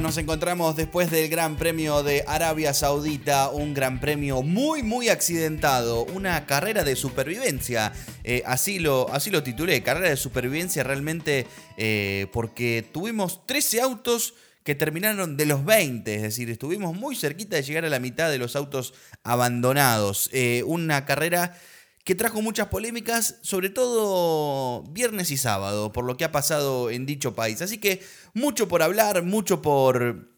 Nos 0.00 0.18
encontramos 0.18 0.76
después 0.76 1.10
del 1.10 1.28
Gran 1.28 1.56
Premio 1.56 2.02
de 2.02 2.22
Arabia 2.26 2.74
Saudita, 2.74 3.48
un 3.48 3.74
gran 3.74 3.98
premio 3.98 4.42
muy, 4.42 4.82
muy 4.82 5.08
accidentado, 5.08 6.04
una 6.04 6.46
carrera 6.46 6.84
de 6.84 6.94
supervivencia, 6.94 7.92
eh, 8.22 8.42
así, 8.46 8.78
lo, 8.78 9.12
así 9.12 9.30
lo 9.30 9.42
titulé, 9.42 9.82
carrera 9.82 10.10
de 10.10 10.16
supervivencia 10.16 10.84
realmente 10.84 11.46
eh, 11.76 12.26
porque 12.32 12.84
tuvimos 12.92 13.44
13 13.46 13.80
autos 13.80 14.34
que 14.62 14.74
terminaron 14.74 15.36
de 15.36 15.46
los 15.46 15.64
20, 15.64 16.14
es 16.14 16.22
decir, 16.22 16.50
estuvimos 16.50 16.94
muy 16.94 17.16
cerquita 17.16 17.56
de 17.56 17.62
llegar 17.62 17.84
a 17.84 17.88
la 17.88 17.98
mitad 17.98 18.30
de 18.30 18.38
los 18.38 18.54
autos 18.54 18.94
abandonados, 19.24 20.30
eh, 20.32 20.62
una 20.66 21.04
carrera 21.04 21.58
que 22.06 22.14
trajo 22.14 22.40
muchas 22.40 22.68
polémicas, 22.68 23.40
sobre 23.42 23.68
todo 23.68 24.84
viernes 24.92 25.32
y 25.32 25.36
sábado, 25.36 25.90
por 25.90 26.04
lo 26.04 26.16
que 26.16 26.24
ha 26.24 26.30
pasado 26.30 26.88
en 26.88 27.04
dicho 27.04 27.34
país. 27.34 27.60
Así 27.62 27.78
que 27.78 28.00
mucho 28.32 28.68
por 28.68 28.84
hablar, 28.84 29.24
mucho 29.24 29.60
por, 29.60 30.28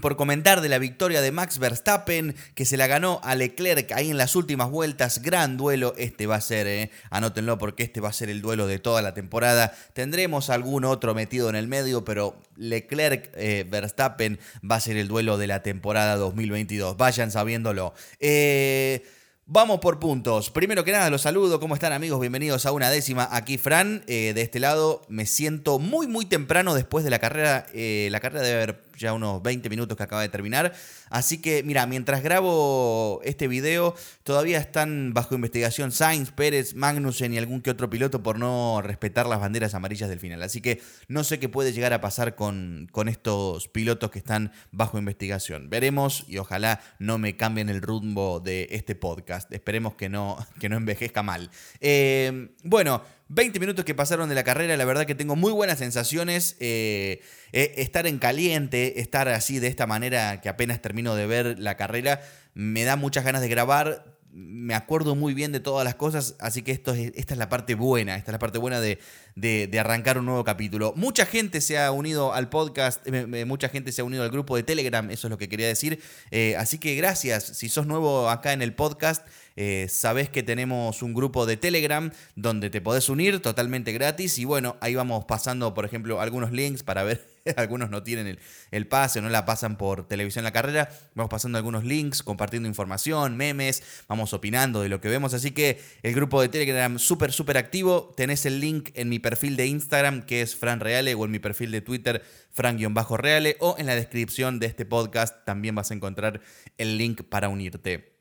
por 0.00 0.16
comentar 0.16 0.60
de 0.60 0.68
la 0.68 0.80
victoria 0.80 1.20
de 1.20 1.30
Max 1.30 1.60
Verstappen, 1.60 2.34
que 2.56 2.64
se 2.64 2.76
la 2.76 2.88
ganó 2.88 3.20
a 3.22 3.36
Leclerc 3.36 3.92
ahí 3.92 4.10
en 4.10 4.16
las 4.16 4.34
últimas 4.34 4.68
vueltas. 4.68 5.22
Gran 5.22 5.56
duelo, 5.56 5.94
este 5.96 6.26
va 6.26 6.34
a 6.34 6.40
ser, 6.40 6.66
eh. 6.66 6.90
anótenlo 7.08 7.56
porque 7.56 7.84
este 7.84 8.00
va 8.00 8.08
a 8.08 8.12
ser 8.12 8.28
el 8.28 8.42
duelo 8.42 8.66
de 8.66 8.80
toda 8.80 9.00
la 9.00 9.14
temporada. 9.14 9.72
Tendremos 9.92 10.50
algún 10.50 10.84
otro 10.84 11.14
metido 11.14 11.48
en 11.48 11.54
el 11.54 11.68
medio, 11.68 12.04
pero 12.04 12.42
Leclerc-Verstappen 12.56 14.40
eh, 14.40 14.66
va 14.68 14.74
a 14.74 14.80
ser 14.80 14.96
el 14.96 15.06
duelo 15.06 15.38
de 15.38 15.46
la 15.46 15.62
temporada 15.62 16.16
2022. 16.16 16.96
Vayan 16.96 17.30
sabiéndolo. 17.30 17.94
Eh. 18.18 19.04
Vamos 19.46 19.80
por 19.80 19.98
puntos. 19.98 20.50
Primero 20.50 20.84
que 20.84 20.92
nada, 20.92 21.10
los 21.10 21.22
saludo. 21.22 21.58
¿Cómo 21.58 21.74
están 21.74 21.92
amigos? 21.92 22.20
Bienvenidos 22.20 22.64
a 22.64 22.70
una 22.70 22.90
décima. 22.90 23.28
Aquí 23.32 23.58
Fran. 23.58 24.04
Eh, 24.06 24.32
de 24.34 24.40
este 24.40 24.60
lado 24.60 25.02
me 25.08 25.26
siento 25.26 25.80
muy, 25.80 26.06
muy 26.06 26.26
temprano 26.26 26.74
después 26.74 27.04
de 27.04 27.10
la 27.10 27.18
carrera. 27.18 27.66
Eh, 27.74 28.08
la 28.12 28.20
carrera 28.20 28.44
debe 28.44 28.62
haber 28.62 28.82
ya 29.02 29.12
unos 29.12 29.42
20 29.42 29.68
minutos 29.68 29.96
que 29.96 30.02
acaba 30.02 30.22
de 30.22 30.30
terminar. 30.30 30.72
Así 31.10 31.42
que, 31.42 31.62
mira, 31.62 31.86
mientras 31.86 32.22
grabo 32.22 33.20
este 33.24 33.48
video, 33.48 33.94
todavía 34.22 34.58
están 34.58 35.12
bajo 35.12 35.34
investigación 35.34 35.92
Sainz, 35.92 36.30
Pérez, 36.30 36.74
Magnussen 36.74 37.34
y 37.34 37.38
algún 37.38 37.60
que 37.60 37.70
otro 37.70 37.90
piloto 37.90 38.22
por 38.22 38.38
no 38.38 38.80
respetar 38.82 39.26
las 39.26 39.40
banderas 39.40 39.74
amarillas 39.74 40.08
del 40.08 40.20
final. 40.20 40.42
Así 40.42 40.62
que 40.62 40.80
no 41.08 41.24
sé 41.24 41.38
qué 41.38 41.50
puede 41.50 41.72
llegar 41.72 41.92
a 41.92 42.00
pasar 42.00 42.34
con, 42.34 42.88
con 42.90 43.08
estos 43.08 43.68
pilotos 43.68 44.10
que 44.10 44.18
están 44.18 44.52
bajo 44.70 44.98
investigación. 44.98 45.68
Veremos 45.68 46.24
y 46.26 46.38
ojalá 46.38 46.80
no 46.98 47.18
me 47.18 47.36
cambien 47.36 47.68
el 47.68 47.82
rumbo 47.82 48.40
de 48.40 48.68
este 48.70 48.94
podcast. 48.94 49.52
Esperemos 49.52 49.94
que 49.96 50.08
no, 50.08 50.38
que 50.58 50.68
no 50.70 50.76
envejezca 50.76 51.22
mal. 51.22 51.50
Eh, 51.80 52.48
bueno. 52.64 53.02
20 53.34 53.58
minutos 53.60 53.84
que 53.86 53.94
pasaron 53.94 54.28
de 54.28 54.34
la 54.34 54.44
carrera, 54.44 54.76
la 54.76 54.84
verdad 54.84 55.06
que 55.06 55.14
tengo 55.14 55.36
muy 55.36 55.52
buenas 55.52 55.78
sensaciones. 55.78 56.56
Eh, 56.60 57.22
eh, 57.52 57.74
estar 57.78 58.06
en 58.06 58.18
caliente, 58.18 59.00
estar 59.00 59.26
así 59.28 59.58
de 59.58 59.68
esta 59.68 59.86
manera 59.86 60.42
que 60.42 60.50
apenas 60.50 60.82
termino 60.82 61.14
de 61.14 61.26
ver 61.26 61.58
la 61.58 61.78
carrera, 61.78 62.20
me 62.52 62.84
da 62.84 62.96
muchas 62.96 63.24
ganas 63.24 63.40
de 63.40 63.48
grabar 63.48 64.11
me 64.32 64.74
acuerdo 64.74 65.14
muy 65.14 65.34
bien 65.34 65.52
de 65.52 65.60
todas 65.60 65.84
las 65.84 65.94
cosas, 65.94 66.36
así 66.38 66.62
que 66.62 66.72
esto 66.72 66.94
es, 66.94 67.12
esta 67.16 67.34
es 67.34 67.38
la 67.38 67.50
parte 67.50 67.74
buena, 67.74 68.16
esta 68.16 68.30
es 68.30 68.32
la 68.32 68.38
parte 68.38 68.58
buena 68.58 68.80
de, 68.80 68.98
de, 69.36 69.78
arrancar 69.78 70.18
un 70.18 70.24
nuevo 70.24 70.42
capítulo. 70.42 70.94
Mucha 70.96 71.26
gente 71.26 71.60
se 71.60 71.78
ha 71.78 71.92
unido 71.92 72.32
al 72.32 72.48
podcast, 72.48 73.06
mucha 73.46 73.68
gente 73.68 73.92
se 73.92 74.00
ha 74.00 74.04
unido 74.04 74.22
al 74.22 74.30
grupo 74.30 74.56
de 74.56 74.62
Telegram, 74.62 75.10
eso 75.10 75.26
es 75.26 75.30
lo 75.30 75.36
que 75.36 75.48
quería 75.48 75.66
decir. 75.66 76.00
Eh, 76.30 76.56
así 76.56 76.78
que 76.78 76.94
gracias, 76.94 77.44
si 77.44 77.68
sos 77.68 77.86
nuevo 77.86 78.30
acá 78.30 78.54
en 78.54 78.62
el 78.62 78.74
podcast, 78.74 79.26
eh, 79.56 79.86
sabés 79.90 80.30
que 80.30 80.42
tenemos 80.42 81.02
un 81.02 81.12
grupo 81.12 81.44
de 81.44 81.58
Telegram 81.58 82.10
donde 82.34 82.70
te 82.70 82.80
podés 82.80 83.10
unir 83.10 83.40
totalmente 83.40 83.92
gratis 83.92 84.38
y 84.38 84.46
bueno, 84.46 84.76
ahí 84.80 84.94
vamos 84.94 85.26
pasando, 85.26 85.74
por 85.74 85.84
ejemplo, 85.84 86.20
algunos 86.22 86.52
links 86.52 86.82
para 86.82 87.02
ver 87.02 87.31
algunos 87.56 87.90
no 87.90 88.02
tienen 88.02 88.26
el, 88.26 88.38
el, 88.70 88.86
pase 88.86 89.18
o 89.18 89.22
no 89.22 89.28
la 89.28 89.44
pasan 89.44 89.76
por 89.76 90.06
televisión 90.06 90.44
la 90.44 90.52
carrera. 90.52 90.88
Vamos 91.14 91.30
pasando 91.30 91.58
algunos 91.58 91.84
links, 91.84 92.22
compartiendo 92.22 92.68
información, 92.68 93.36
memes, 93.36 93.82
vamos 94.08 94.32
opinando 94.32 94.82
de 94.82 94.88
lo 94.88 95.00
que 95.00 95.08
vemos. 95.08 95.34
Así 95.34 95.50
que 95.50 95.80
el 96.02 96.14
grupo 96.14 96.40
de 96.40 96.48
Telegram 96.48 96.98
súper, 96.98 97.32
súper 97.32 97.58
activo. 97.58 98.12
Tenés 98.16 98.46
el 98.46 98.60
link 98.60 98.90
en 98.94 99.08
mi 99.08 99.18
perfil 99.18 99.56
de 99.56 99.66
Instagram, 99.66 100.22
que 100.22 100.42
es 100.42 100.56
Fran 100.56 100.80
Reale, 100.80 101.14
o 101.14 101.24
en 101.24 101.30
mi 101.30 101.38
perfil 101.38 101.70
de 101.70 101.80
Twitter, 101.80 102.22
Fran-Reale, 102.50 103.56
o 103.60 103.76
en 103.78 103.86
la 103.86 103.94
descripción 103.94 104.58
de 104.58 104.66
este 104.66 104.84
podcast 104.84 105.44
también 105.44 105.74
vas 105.74 105.90
a 105.90 105.94
encontrar 105.94 106.40
el 106.78 106.98
link 106.98 107.22
para 107.22 107.48
unirte. 107.48 108.11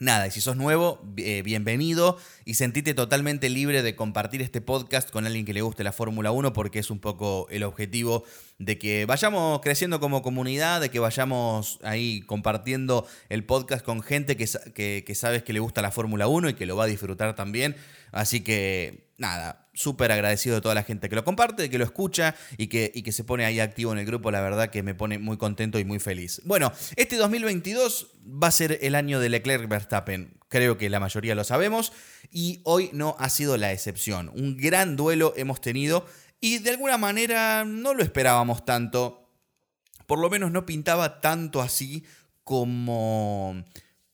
Nada, 0.00 0.26
y 0.26 0.32
si 0.32 0.40
sos 0.40 0.56
nuevo, 0.56 1.00
eh, 1.18 1.42
bienvenido 1.42 2.18
y 2.44 2.54
sentite 2.54 2.94
totalmente 2.94 3.48
libre 3.48 3.80
de 3.80 3.94
compartir 3.94 4.42
este 4.42 4.60
podcast 4.60 5.08
con 5.08 5.24
alguien 5.24 5.44
que 5.44 5.54
le 5.54 5.62
guste 5.62 5.84
la 5.84 5.92
Fórmula 5.92 6.32
1 6.32 6.52
porque 6.52 6.80
es 6.80 6.90
un 6.90 6.98
poco 6.98 7.46
el 7.50 7.62
objetivo 7.62 8.24
de 8.58 8.76
que 8.76 9.06
vayamos 9.06 9.60
creciendo 9.60 10.00
como 10.00 10.20
comunidad, 10.20 10.80
de 10.80 10.90
que 10.90 10.98
vayamos 10.98 11.78
ahí 11.84 12.22
compartiendo 12.22 13.06
el 13.28 13.44
podcast 13.44 13.84
con 13.84 14.02
gente 14.02 14.36
que, 14.36 14.48
que, 14.74 15.04
que 15.06 15.14
sabes 15.14 15.44
que 15.44 15.52
le 15.52 15.60
gusta 15.60 15.80
la 15.80 15.92
Fórmula 15.92 16.26
1 16.26 16.48
y 16.48 16.54
que 16.54 16.66
lo 16.66 16.74
va 16.74 16.84
a 16.84 16.88
disfrutar 16.88 17.36
también. 17.36 17.76
Así 18.14 18.42
que 18.42 19.10
nada, 19.18 19.68
súper 19.74 20.12
agradecido 20.12 20.54
de 20.54 20.60
toda 20.60 20.74
la 20.74 20.84
gente 20.84 21.08
que 21.08 21.16
lo 21.16 21.24
comparte, 21.24 21.68
que 21.68 21.78
lo 21.78 21.84
escucha 21.84 22.34
y 22.56 22.68
que, 22.68 22.92
y 22.94 23.02
que 23.02 23.12
se 23.12 23.24
pone 23.24 23.44
ahí 23.44 23.60
activo 23.60 23.92
en 23.92 23.98
el 23.98 24.06
grupo. 24.06 24.30
La 24.30 24.40
verdad 24.40 24.70
que 24.70 24.82
me 24.82 24.94
pone 24.94 25.18
muy 25.18 25.36
contento 25.36 25.78
y 25.78 25.84
muy 25.84 25.98
feliz. 25.98 26.40
Bueno, 26.44 26.72
este 26.96 27.16
2022 27.16 28.12
va 28.24 28.48
a 28.48 28.52
ser 28.52 28.78
el 28.82 28.94
año 28.94 29.18
de 29.18 29.28
Leclerc 29.28 29.68
Verstappen. 29.68 30.38
Creo 30.48 30.78
que 30.78 30.88
la 30.88 31.00
mayoría 31.00 31.34
lo 31.34 31.42
sabemos 31.42 31.92
y 32.30 32.60
hoy 32.64 32.90
no 32.92 33.16
ha 33.18 33.28
sido 33.28 33.56
la 33.56 33.72
excepción. 33.72 34.30
Un 34.34 34.56
gran 34.56 34.94
duelo 34.96 35.34
hemos 35.36 35.60
tenido 35.60 36.06
y 36.40 36.58
de 36.58 36.70
alguna 36.70 36.98
manera 36.98 37.64
no 37.64 37.94
lo 37.94 38.02
esperábamos 38.02 38.64
tanto. 38.64 39.28
Por 40.06 40.20
lo 40.20 40.30
menos 40.30 40.52
no 40.52 40.66
pintaba 40.66 41.20
tanto 41.20 41.60
así 41.60 42.04
como 42.44 43.64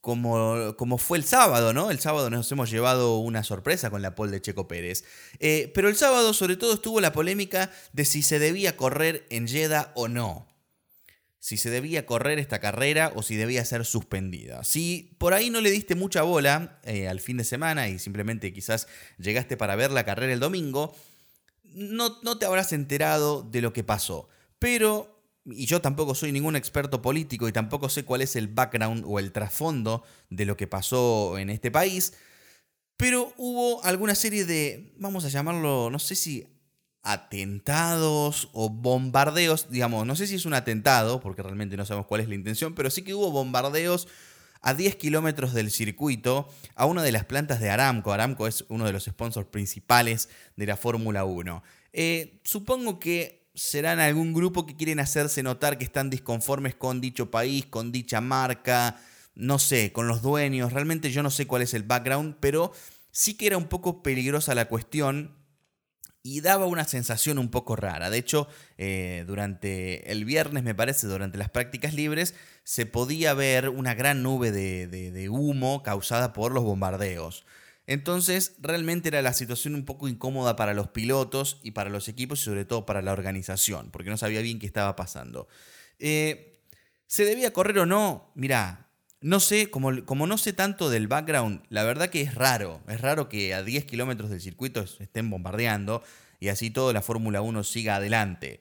como, 0.01 0.75
como, 0.77 0.97
fue 0.97 1.19
el 1.19 1.25
sábado, 1.25 1.73
¿no? 1.73 1.91
El 1.91 2.01
sábado 2.01 2.31
nos 2.31 2.51
hemos 2.51 2.71
llevado 2.71 3.19
una 3.19 3.45
sorpresa 3.45 3.91
con 3.91 4.01
la 4.01 4.15
pole 4.15 4.33
de 4.33 4.41
Checo 4.41 4.67
Pérez. 4.67 5.05
Eh, 5.41 5.71
pero 5.75 5.89
el 5.89 5.97
sábado 5.97 6.33
sobre 6.33 6.57
todo 6.57 6.75
estuvo 6.75 7.01
la 7.01 7.13
polémica 7.13 7.71
de 7.93 8.05
si 8.05 8.23
se 8.23 8.39
debía 8.39 8.77
correr 8.77 9.27
en 9.31 9.47
Jeddah 9.47 9.93
o 9.95 10.09
no. 10.09 10.47
Si 11.39 11.57
se 11.57 11.71
debía 11.71 12.07
correr 12.07 12.39
esta 12.39 12.61
carrera 12.61 13.13
o 13.15 13.23
si 13.23 13.37
debía 13.37 13.65
ser 13.65 13.85
suspendida. 13.85 14.65
Si 14.65 15.17
por 15.19 15.33
ahí 15.33 15.51
no 15.51 15.61
le 15.61 15.71
diste 15.71 15.95
mucha 15.95 16.23
bola 16.23 16.81
eh, 16.85 17.09
al 17.09 17.21
fin 17.21 17.37
de 17.37 17.45
semana 17.45 17.89
y 17.89 17.99
simplemente 17.99 18.53
quizás 18.53 18.89
llegaste 19.19 19.57
para 19.57 19.77
ver 19.77 19.91
la 19.91 20.05
carrera 20.05 20.33
el 20.33 20.41
domingo, 20.41 20.95
no, 21.65 22.19
no 22.23 22.39
te 22.39 22.47
habrás 22.47 22.73
enterado 22.73 23.43
de 23.43 23.63
lo 23.63 23.73
que 23.73 23.85
pasó. 23.85 24.29
Pero 24.59 25.20
y 25.45 25.67
yo 25.67 25.81
tampoco 25.81 26.15
soy 26.15 26.33
ningún 26.33 26.57
experto 26.57 27.03
político 27.03 27.49
y 27.49 27.53
tampoco 27.53 27.89
sé 27.89 28.05
cuál 28.05 28.23
es 28.23 28.37
el 28.37 28.49
background 28.49 29.05
o 29.07 29.19
el 29.19 29.33
trasfondo 29.33 30.03
de 30.29 30.45
lo 30.45 30.57
que 30.57 30.67
pasó 30.67 31.39
en 31.39 31.51
este 31.51 31.71
país, 31.71 32.15
pero 32.97 33.33
hubo 33.37 33.83
alguna 33.85 34.15
serie 34.15 34.45
de, 34.45 34.93
vamos 34.99 35.25
a 35.25 35.29
llamarlo, 35.29 35.91
no 35.91 35.99
sé 35.99 36.15
si 36.15 36.47
atentados 37.03 38.51
o 38.53 38.69
bombardeos, 38.69 39.71
digamos, 39.71 40.07
no 40.07 40.17
sé 40.17 40.27
si 40.27 40.35
es 40.35 40.45
un 40.45 40.55
atentado, 40.55 41.21
porque 41.21 41.43
realmente 41.43 41.77
no 41.77 41.87
sabemos 41.87 42.07
cuál 42.07 42.21
es 42.21 42.29
la 42.29 42.35
intención, 42.35 42.75
pero 42.75 42.91
sí 42.91 43.03
que 43.03 43.15
hubo 43.15 43.31
bombardeos 43.31 44.07
a 44.61 44.75
10 44.75 44.97
kilómetros 44.97 45.55
del 45.55 45.71
circuito 45.71 46.49
a 46.75 46.85
una 46.85 47.03
de 47.03 47.13
las 47.13 47.25
plantas 47.25 47.61
de 47.61 47.71
Aramco. 47.71 48.13
Aramco 48.13 48.47
es 48.47 48.67
uno 48.69 48.85
de 48.85 48.93
los 48.93 49.05
sponsors 49.05 49.49
principales 49.49 50.29
de 50.57 50.67
la 50.67 50.77
Fórmula 50.77 51.25
1. 51.25 51.63
Eh, 51.93 52.41
supongo 52.45 52.99
que 52.99 53.40
serán 53.61 54.01
algún 54.01 54.33
grupo 54.33 54.65
que 54.65 54.75
quieren 54.75 55.01
hacerse 55.01 55.43
notar 55.43 55.77
que 55.77 55.85
están 55.85 56.09
disconformes 56.09 56.75
con 56.75 57.03
dicho 57.03 57.31
país, 57.31 57.67
con 57.67 57.93
dicha 57.93 58.23
marca, 58.23 58.99
no 59.35 59.59
sé, 59.59 59.93
con 59.93 60.09
los 60.09 60.23
dueños. 60.23 60.73
Realmente 60.73 61.11
yo 61.11 61.23
no 61.23 61.29
sé 61.31 61.47
cuál 61.47 61.61
es 61.61 61.75
el 61.75 61.83
background, 61.83 62.37
pero 62.41 62.73
sí 63.11 63.35
que 63.35 63.49
era 63.49 63.59
un 63.59 63.67
poco 63.67 64.03
peligrosa 64.03 64.55
la 64.55 64.65
cuestión 64.65 65.37
y 66.23 66.41
daba 66.41 66.65
una 66.65 66.85
sensación 66.85 67.39
un 67.39 67.51
poco 67.51 67.77
rara. 67.77 68.09
De 68.09 68.17
hecho, 68.17 68.49
eh, 68.79 69.25
durante 69.27 70.11
el 70.11 70.25
viernes, 70.25 70.63
me 70.63 70.75
parece, 70.75 71.07
durante 71.07 71.37
las 71.37 71.51
prácticas 71.51 71.93
libres, 71.93 72.35
se 72.65 72.87
podía 72.87 73.35
ver 73.35 73.69
una 73.69 73.93
gran 73.93 74.23
nube 74.23 74.53
de 74.53 75.29
humo 75.29 75.83
causada 75.83 76.33
por 76.33 76.53
los 76.53 76.65
bombardeos. 76.65 77.45
Entonces, 77.91 78.55
realmente 78.61 79.09
era 79.09 79.21
la 79.21 79.33
situación 79.33 79.75
un 79.75 79.85
poco 79.85 80.07
incómoda 80.07 80.55
para 80.55 80.75
los 80.75 80.91
pilotos 80.91 81.59
y 81.65 81.73
para 81.73 81.91
los 81.91 82.07
equipos 82.07 82.41
y 82.41 82.45
sobre 82.45 82.65
todo 82.65 82.87
para 82.87 83.03
la 83.03 83.13
organización, 83.13 83.91
porque 83.91 84.11
no 84.11 84.17
sabía 84.17 84.43
bien 84.43 84.61
qué 84.61 84.67
estaba 84.67 84.95
pasando. 84.95 85.49
Eh, 85.99 86.63
¿Se 87.09 87.25
debía 87.25 87.53
correr 87.53 87.81
o 87.81 87.87
no? 87.87 88.31
Mirá, 88.37 88.87
no 89.21 89.41
sé, 89.41 89.71
como, 89.73 90.05
como, 90.05 90.29
no 90.29 90.39
sé 90.39 90.53
tanto 90.53 90.89
del 90.89 91.09
background, 91.09 91.65
la 91.69 91.83
verdad 91.83 92.11
que 92.11 92.21
es 92.21 92.37
raro. 92.37 92.81
Es 92.87 93.01
raro 93.01 93.29
que 93.29 93.55
a 93.55 93.65
10 93.65 93.87
kilómetros 93.87 94.31
del 94.31 94.41
circuito 94.41 94.85
estén 95.01 95.29
bombardeando 95.29 96.05
y 96.39 96.47
así 96.47 96.71
toda 96.71 96.93
la 96.93 97.03
Fórmula 97.03 97.43
1 97.43 97.65
siga 97.65 97.97
adelante. 97.97 98.61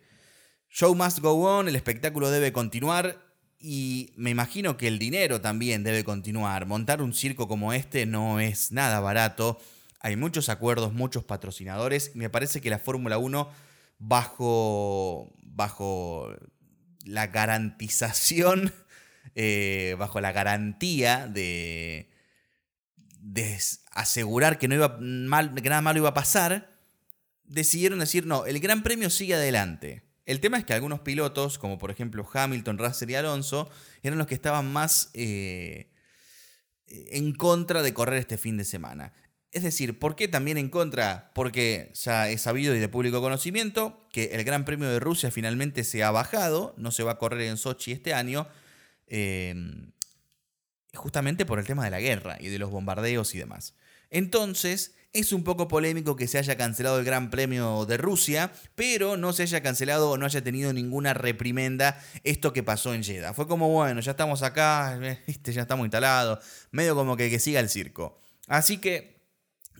Show 0.71 0.95
must 0.95 1.19
go 1.19 1.33
on, 1.33 1.67
el 1.67 1.75
espectáculo 1.75 2.31
debe 2.31 2.51
continuar 2.51 3.28
y 3.59 4.13
me 4.15 4.29
imagino 4.29 4.77
que 4.77 4.87
el 4.87 4.99
dinero 4.99 5.41
también 5.41 5.83
debe 5.83 6.05
continuar. 6.05 6.65
Montar 6.65 7.01
un 7.01 7.13
circo 7.13 7.47
como 7.49 7.73
este 7.73 8.05
no 8.05 8.39
es 8.39 8.71
nada 8.71 9.01
barato. 9.01 9.59
Hay 9.99 10.15
muchos 10.15 10.47
acuerdos, 10.47 10.93
muchos 10.93 11.25
patrocinadores. 11.25 12.15
Me 12.15 12.29
parece 12.29 12.61
que 12.61 12.69
la 12.69 12.79
Fórmula 12.79 13.17
1, 13.17 13.51
bajo, 13.97 15.33
bajo 15.43 16.33
la 17.03 17.27
garantización, 17.27 18.73
eh, 19.35 19.95
bajo 19.99 20.21
la 20.21 20.31
garantía 20.31 21.27
de, 21.27 22.09
de 23.19 23.59
asegurar 23.91 24.57
que, 24.57 24.69
no 24.69 24.75
iba 24.75 24.97
mal, 25.01 25.53
que 25.53 25.69
nada 25.69 25.81
malo 25.81 25.99
iba 25.99 26.09
a 26.09 26.13
pasar, 26.13 26.71
decidieron 27.43 27.99
decir, 27.99 28.25
no, 28.25 28.45
el 28.45 28.61
Gran 28.61 28.83
Premio 28.83 29.09
sigue 29.09 29.35
adelante. 29.35 30.08
El 30.29 30.41
tema 30.41 30.59
es 30.59 30.63
que 30.63 30.73
algunos 30.73 30.99
pilotos, 30.99 31.57
como 31.57 31.79
por 31.79 31.89
ejemplo 31.89 32.23
Hamilton, 32.31 32.77
Russell 32.77 33.09
y 33.09 33.15
Alonso, 33.15 33.67
eran 34.03 34.19
los 34.19 34.27
que 34.27 34.35
estaban 34.35 34.71
más 34.71 35.09
eh, 35.15 35.89
en 36.85 37.33
contra 37.33 37.81
de 37.81 37.95
correr 37.95 38.19
este 38.19 38.37
fin 38.37 38.55
de 38.55 38.63
semana. 38.63 39.11
Es 39.51 39.63
decir, 39.63 39.97
¿por 39.97 40.15
qué 40.15 40.27
también 40.27 40.59
en 40.59 40.69
contra? 40.69 41.31
Porque 41.33 41.91
ya 41.95 42.29
es 42.29 42.43
sabido 42.43 42.75
y 42.75 42.79
de 42.79 42.87
público 42.87 43.21
conocimiento 43.21 44.07
que 44.13 44.25
el 44.25 44.43
Gran 44.43 44.65
Premio 44.65 44.87
de 44.87 44.99
Rusia 44.99 45.31
finalmente 45.31 45.83
se 45.83 46.03
ha 46.03 46.11
bajado, 46.11 46.75
no 46.77 46.91
se 46.91 47.01
va 47.01 47.13
a 47.13 47.17
correr 47.17 47.47
en 47.47 47.57
Sochi 47.57 47.91
este 47.91 48.13
año, 48.13 48.47
eh, 49.07 49.55
justamente 50.93 51.47
por 51.47 51.57
el 51.57 51.65
tema 51.65 51.83
de 51.85 51.89
la 51.89 52.01
guerra 52.01 52.37
y 52.39 52.49
de 52.49 52.59
los 52.59 52.69
bombardeos 52.69 53.33
y 53.33 53.39
demás. 53.39 53.73
Entonces, 54.09 54.95
es 55.11 55.33
un 55.33 55.43
poco 55.43 55.67
polémico 55.67 56.15
que 56.15 56.27
se 56.27 56.37
haya 56.37 56.55
cancelado 56.55 56.99
el 56.99 57.05
Gran 57.05 57.29
Premio 57.31 57.85
de 57.85 57.97
Rusia, 57.97 58.51
pero 58.75 59.17
no 59.17 59.33
se 59.33 59.43
haya 59.43 59.61
cancelado 59.63 60.11
o 60.11 60.17
no 60.17 60.25
haya 60.25 60.43
tenido 60.43 60.71
ninguna 60.71 61.13
reprimenda 61.13 61.99
esto 62.23 62.53
que 62.53 62.61
pasó 62.61 62.93
en 62.93 63.03
Jeddah. 63.03 63.33
Fue 63.33 63.47
como, 63.47 63.69
bueno, 63.69 64.01
ya 64.01 64.11
estamos 64.11 64.43
acá, 64.43 64.99
ya 65.43 65.61
estamos 65.61 65.85
instalados, 65.85 66.39
medio 66.71 66.95
como 66.95 67.17
que, 67.17 67.29
que 67.29 67.39
siga 67.39 67.59
el 67.59 67.69
circo. 67.69 68.19
Así 68.47 68.77
que 68.77 69.19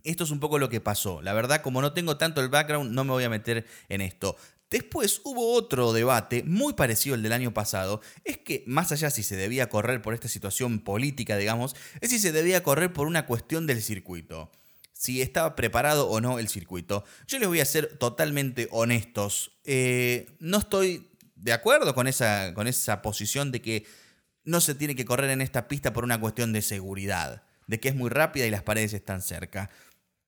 esto 0.03 0.23
es 0.23 0.31
un 0.31 0.39
poco 0.39 0.57
lo 0.57 0.69
que 0.69 0.81
pasó. 0.81 1.21
La 1.21 1.33
verdad, 1.33 1.61
como 1.61 1.81
no 1.81 1.93
tengo 1.93 2.17
tanto 2.17 2.41
el 2.41 2.49
background, 2.49 2.91
no 2.91 3.03
me 3.03 3.11
voy 3.11 3.23
a 3.23 3.29
meter 3.29 3.65
en 3.89 4.01
esto. 4.01 4.35
Después 4.69 5.21
hubo 5.23 5.53
otro 5.53 5.93
debate 5.93 6.43
muy 6.43 6.73
parecido 6.73 7.15
al 7.15 7.23
del 7.23 7.33
año 7.33 7.53
pasado, 7.53 8.01
es 8.23 8.37
que 8.37 8.63
más 8.67 8.91
allá 8.91 9.09
si 9.09 9.23
se 9.23 9.35
debía 9.35 9.69
correr 9.69 10.01
por 10.01 10.13
esta 10.13 10.27
situación 10.27 10.79
política, 10.79 11.37
digamos, 11.37 11.75
es 12.01 12.11
si 12.11 12.19
se 12.19 12.31
debía 12.31 12.61
correr 12.61 12.93
por 12.93 13.07
una 13.07 13.25
cuestión 13.25 13.65
del 13.65 13.81
circuito, 13.81 14.51
si 14.93 15.21
estaba 15.21 15.55
preparado 15.55 16.07
o 16.07 16.21
no 16.21 16.37
el 16.37 16.49
circuito. 16.49 17.03
Yo 17.27 17.39
les 17.39 17.47
voy 17.47 17.61
a 17.61 17.65
ser 17.65 17.97
totalmente 17.97 18.67
honestos, 18.71 19.59
eh, 19.65 20.27
no 20.39 20.59
estoy 20.59 21.09
de 21.35 21.53
acuerdo 21.53 21.95
con 21.95 22.07
esa, 22.07 22.53
con 22.53 22.67
esa 22.67 23.01
posición 23.01 23.51
de 23.51 23.61
que 23.61 23.85
no 24.43 24.61
se 24.61 24.75
tiene 24.75 24.95
que 24.95 25.05
correr 25.05 25.29
en 25.31 25.41
esta 25.41 25.67
pista 25.67 25.93
por 25.93 26.03
una 26.03 26.19
cuestión 26.19 26.53
de 26.53 26.61
seguridad, 26.61 27.43
de 27.67 27.79
que 27.79 27.89
es 27.89 27.95
muy 27.95 28.09
rápida 28.09 28.45
y 28.45 28.51
las 28.51 28.63
paredes 28.63 28.93
están 28.93 29.21
cerca. 29.21 29.69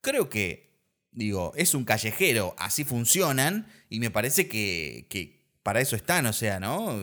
Creo 0.01 0.29
que, 0.29 0.70
digo, 1.11 1.53
es 1.55 1.73
un 1.73 1.85
callejero, 1.85 2.55
así 2.57 2.83
funcionan, 2.83 3.67
y 3.89 3.99
me 3.99 4.11
parece 4.11 4.47
que, 4.47 5.07
que 5.09 5.41
para 5.63 5.81
eso 5.81 5.95
están, 5.95 6.25
o 6.25 6.33
sea, 6.33 6.59
¿no? 6.59 6.97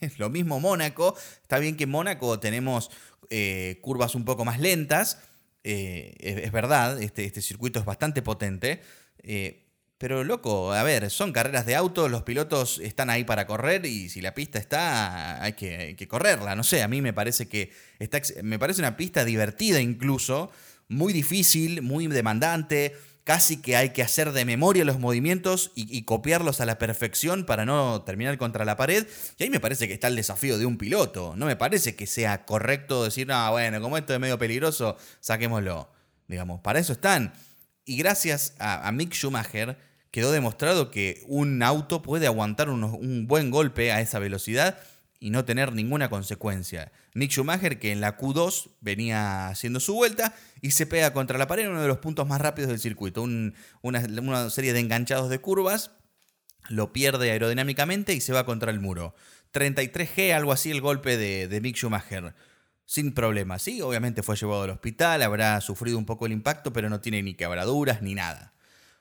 Lo 0.18 0.30
mismo 0.30 0.60
Mónaco, 0.60 1.16
está 1.42 1.58
bien 1.58 1.76
que 1.76 1.84
en 1.84 1.90
Mónaco 1.90 2.40
tenemos 2.40 2.90
eh, 3.30 3.78
curvas 3.82 4.14
un 4.14 4.24
poco 4.24 4.44
más 4.44 4.60
lentas, 4.60 5.18
eh, 5.64 6.14
es, 6.18 6.50
verdad, 6.50 7.00
este, 7.00 7.24
este, 7.24 7.40
circuito 7.40 7.78
es 7.78 7.84
bastante 7.84 8.20
potente, 8.20 8.82
eh, 9.22 9.68
pero 9.96 10.24
loco, 10.24 10.72
a 10.72 10.82
ver, 10.82 11.08
son 11.10 11.32
carreras 11.32 11.64
de 11.64 11.76
auto, 11.76 12.08
los 12.08 12.24
pilotos 12.24 12.80
están 12.80 13.08
ahí 13.08 13.22
para 13.22 13.46
correr 13.46 13.86
y 13.86 14.08
si 14.08 14.20
la 14.20 14.34
pista 14.34 14.58
está, 14.58 15.40
hay 15.40 15.52
que, 15.52 15.76
hay 15.76 15.94
que 15.94 16.08
correrla, 16.08 16.56
no 16.56 16.64
sé, 16.64 16.82
a 16.82 16.88
mí 16.88 17.00
me 17.00 17.12
parece 17.12 17.46
que 17.46 17.70
está, 18.00 18.20
me 18.42 18.58
parece 18.58 18.80
una 18.80 18.96
pista 18.96 19.24
divertida 19.24 19.80
incluso, 19.80 20.50
muy 20.92 21.12
difícil, 21.12 21.82
muy 21.82 22.06
demandante, 22.06 22.94
casi 23.24 23.60
que 23.60 23.76
hay 23.76 23.90
que 23.90 24.02
hacer 24.02 24.32
de 24.32 24.44
memoria 24.44 24.84
los 24.84 24.98
movimientos 24.98 25.72
y, 25.74 26.02
copiarlos 26.02 26.60
a 26.60 26.66
la 26.66 26.78
perfección 26.78 27.44
para 27.44 27.64
no 27.64 28.02
terminar 28.02 28.36
contra 28.38 28.64
la 28.64 28.76
pared. 28.76 29.06
Y 29.38 29.44
ahí 29.44 29.50
me 29.50 29.60
parece 29.60 29.88
que 29.88 29.94
está 29.94 30.08
el 30.08 30.16
desafío 30.16 30.58
de 30.58 30.66
un 30.66 30.78
piloto. 30.78 31.34
No 31.36 31.46
me 31.46 31.56
parece 31.56 31.94
que 31.94 32.06
sea 32.06 32.44
correcto 32.44 33.04
decir, 33.04 33.26
no, 33.26 33.50
bueno, 33.52 33.80
como 33.80 33.96
esto 33.96 34.12
es 34.12 34.20
medio 34.20 34.38
peligroso, 34.38 34.96
saquémoslo. 35.20 35.90
Digamos, 36.28 36.60
para 36.60 36.78
eso 36.78 36.92
están. 36.92 37.32
Y 37.84 37.96
gracias 37.96 38.54
a, 38.58 38.90
Mick 38.92 39.12
Schumacher 39.14 39.76
quedó 40.10 40.30
demostrado 40.30 40.90
que 40.90 41.22
un 41.26 41.62
auto 41.62 42.02
puede 42.02 42.26
aguantar 42.26 42.68
un 42.70 43.26
buen 43.26 43.50
golpe 43.50 43.92
a 43.92 44.00
esa 44.00 44.18
velocidad 44.18 44.78
y 45.22 45.30
no 45.30 45.44
tener 45.44 45.72
ninguna 45.72 46.10
consecuencia. 46.10 46.90
Nick 47.14 47.30
Schumacher, 47.30 47.78
que 47.78 47.92
en 47.92 48.00
la 48.00 48.18
Q2 48.18 48.70
venía 48.80 49.46
haciendo 49.46 49.78
su 49.78 49.94
vuelta 49.94 50.34
y 50.60 50.72
se 50.72 50.84
pega 50.84 51.12
contra 51.12 51.38
la 51.38 51.46
pared 51.46 51.62
en 51.62 51.70
uno 51.70 51.80
de 51.80 51.86
los 51.86 51.98
puntos 51.98 52.26
más 52.26 52.40
rápidos 52.40 52.70
del 52.70 52.80
circuito. 52.80 53.22
una, 53.22 54.50
serie 54.50 54.72
de 54.72 54.80
enganchados 54.80 55.30
de 55.30 55.38
curvas, 55.38 55.92
lo 56.68 56.92
pierde 56.92 57.30
aerodinámicamente 57.30 58.14
y 58.14 58.20
se 58.20 58.32
va 58.32 58.44
contra 58.44 58.72
el 58.72 58.80
muro. 58.80 59.14
33G, 59.52 60.32
algo 60.32 60.50
así, 60.50 60.72
el 60.72 60.80
golpe 60.80 61.16
de, 61.16 61.46
de 61.46 61.60
Mick 61.60 61.76
Schumacher. 61.76 62.34
Sin 62.84 63.14
problema, 63.14 63.60
sí, 63.60 63.80
obviamente 63.80 64.24
fue 64.24 64.34
llevado 64.34 64.64
al 64.64 64.70
hospital, 64.70 65.22
habrá 65.22 65.60
sufrido 65.60 65.98
un 65.98 66.04
poco 66.04 66.26
el 66.26 66.32
impacto, 66.32 66.72
pero 66.72 66.90
no 66.90 67.00
tiene 67.00 67.22
ni 67.22 67.34
quebraduras 67.34 68.02
ni 68.02 68.16
nada. 68.16 68.54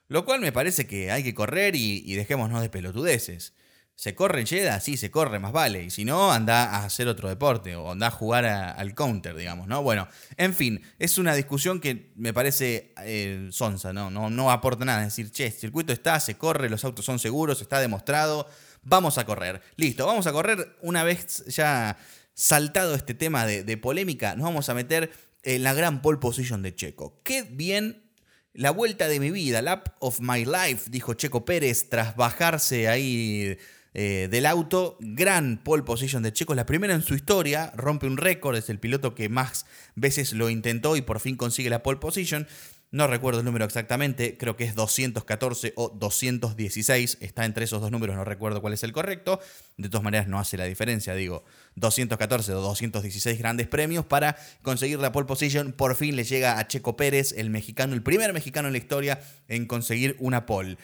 Lo 0.08 0.24
cual 0.24 0.40
me 0.40 0.52
parece 0.52 0.86
que 0.86 1.10
hay 1.10 1.24
que 1.24 1.34
correr 1.34 1.76
y, 1.76 2.04
y 2.06 2.14
dejémonos 2.14 2.62
de 2.62 2.70
pelotudeces. 2.70 3.56
¿Se 3.96 4.16
corre 4.16 4.46
Jeddah? 4.46 4.80
Sí, 4.80 4.98
se 4.98 5.12
corre, 5.12 5.38
más 5.38 5.52
vale. 5.52 5.84
Y 5.84 5.90
si 5.92 6.06
no, 6.06 6.32
anda 6.32 6.64
a 6.66 6.86
hacer 6.86 7.08
otro 7.08 7.30
deporte 7.30 7.76
o 7.76 7.92
anda 7.92 8.08
a 8.08 8.12
jugar 8.12 8.46
al 8.46 8.96
counter, 8.96 9.36
digamos, 9.36 9.68
¿no? 9.68 9.84
Bueno, 9.84 10.08
en 10.38 10.56
fin, 10.56 10.82
es 10.98 11.20
una 11.20 11.36
discusión 11.36 11.80
que 11.80 12.12
me 12.16 12.34
parece 12.34 12.94
eh, 13.04 13.50
sonsa, 13.52 13.94
¿no? 13.94 14.10
¿no? 14.10 14.32
No 14.32 14.50
aporta 14.50 14.86
nada. 14.86 15.02
Es 15.02 15.16
decir, 15.16 15.32
che, 15.32 15.46
el 15.46 15.54
circuito 15.54 15.94
está, 15.94 16.20
se 16.20 16.36
corre, 16.36 16.70
los 16.70 16.84
autos 16.84 17.06
son 17.06 17.20
seguros, 17.20 17.62
está 17.62 17.80
demostrado, 17.80 18.48
vamos 18.82 19.20
a 19.20 19.26
correr. 19.26 19.62
Listo, 19.76 20.08
vamos 20.08 20.26
a 20.26 20.32
correr 20.32 20.76
una 20.82 21.04
vez 21.04 21.46
ya 21.46 21.98
saltado 22.34 22.96
este 22.96 23.14
tema 23.14 23.46
de, 23.46 23.64
de 23.64 23.78
polémica, 23.78 24.36
nos 24.36 24.46
vamos 24.46 24.70
a 24.70 24.74
meter 24.74 25.12
en 25.44 25.64
la 25.64 25.74
gran 25.74 26.02
pole 26.02 26.18
position 26.18 26.64
de 26.64 26.74
Checo. 26.74 27.22
Qué 27.24 27.44
bien 27.44 28.12
la 28.54 28.72
vuelta 28.72 29.08
de 29.08 29.20
mi 29.20 29.32
vida, 29.32 29.62
lap 29.62 29.90
of 30.00 30.20
my 30.20 30.46
life, 30.46 30.90
dijo 30.90 31.14
Checo 31.14 31.46
Pérez 31.46 31.90
tras 31.90 32.16
bajarse 32.16 32.88
ahí 32.88 33.58
eh, 33.94 34.28
del 34.32 34.46
auto. 34.46 34.98
Gran 35.00 35.58
pole 35.64 35.84
position 35.84 36.24
de 36.24 36.34
Checo, 36.34 36.56
la 36.56 36.66
primera 36.66 36.94
en 36.94 37.02
su 37.02 37.14
historia, 37.14 37.72
rompe 37.76 38.08
un 38.08 38.18
récord, 38.18 38.56
es 38.56 38.70
el 38.70 38.80
piloto 38.80 39.16
que 39.16 39.30
más 39.30 39.66
veces 39.96 40.34
lo 40.34 40.50
intentó 40.50 40.96
y 40.96 41.02
por 41.02 41.20
fin 41.20 41.36
consigue 41.36 41.70
la 41.70 41.84
pole 41.84 42.00
position. 42.00 42.48
No 42.94 43.08
recuerdo 43.08 43.40
el 43.40 43.46
número 43.46 43.64
exactamente, 43.64 44.36
creo 44.38 44.58
que 44.58 44.66
es 44.66 44.76
214 44.76 45.72
o 45.78 45.96
216, 45.98 47.20
está 47.22 47.46
entre 47.46 47.64
esos 47.64 47.80
dos 47.80 47.90
números, 47.90 48.18
no 48.18 48.26
recuerdo 48.26 48.60
cuál 48.60 48.74
es 48.74 48.84
el 48.84 48.92
correcto. 48.92 49.40
De 49.78 49.88
todas 49.88 50.04
maneras 50.04 50.28
no 50.28 50.40
hace 50.40 50.58
la 50.58 50.66
diferencia, 50.66 51.16
digo, 51.16 51.46
214 51.76 52.54
o 52.54 52.60
216 52.60 53.40
grandes 53.40 53.68
premios 53.68 54.06
para 54.06 54.36
conseguir 54.62 55.00
la 55.00 55.14
pole 55.14 55.26
position. 55.26 55.72
Por 55.72 55.96
fin 55.96 56.18
le 56.18 56.26
llega 56.26 56.60
a 56.60 56.68
Checo 56.68 56.98
Pérez, 56.98 57.34
el 57.38 57.50
mexicano, 57.50 57.94
el 57.94 58.04
primer 58.04 58.34
mexicano 58.34 58.68
en 58.68 58.74
la 58.74 58.80
historia 58.80 59.22
en 59.48 59.68
conseguir 59.68 60.18
una 60.20 60.46
pole. 60.46 60.78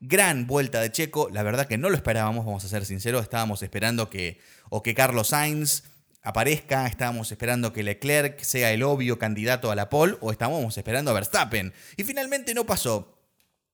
Gran 0.00 0.46
vuelta 0.46 0.80
de 0.80 0.92
Checo, 0.92 1.28
la 1.30 1.42
verdad 1.42 1.66
que 1.66 1.76
no 1.76 1.90
lo 1.90 1.96
esperábamos, 1.96 2.46
vamos 2.46 2.64
a 2.64 2.68
ser 2.68 2.84
sinceros, 2.84 3.22
estábamos 3.22 3.62
esperando 3.62 4.08
que 4.08 4.38
o 4.70 4.82
que 4.82 4.94
Carlos 4.94 5.28
Sainz 5.28 5.82
aparezca, 6.22 6.86
estábamos 6.86 7.32
esperando 7.32 7.72
que 7.72 7.82
Leclerc 7.82 8.40
sea 8.40 8.70
el 8.72 8.82
obvio 8.82 9.18
candidato 9.18 9.70
a 9.70 9.74
la 9.74 9.88
pole 9.88 10.16
o 10.20 10.30
estábamos 10.30 10.76
esperando 10.76 11.10
a 11.10 11.14
Verstappen. 11.14 11.72
Y 11.96 12.04
finalmente 12.04 12.54
no 12.54 12.66
pasó. 12.66 13.18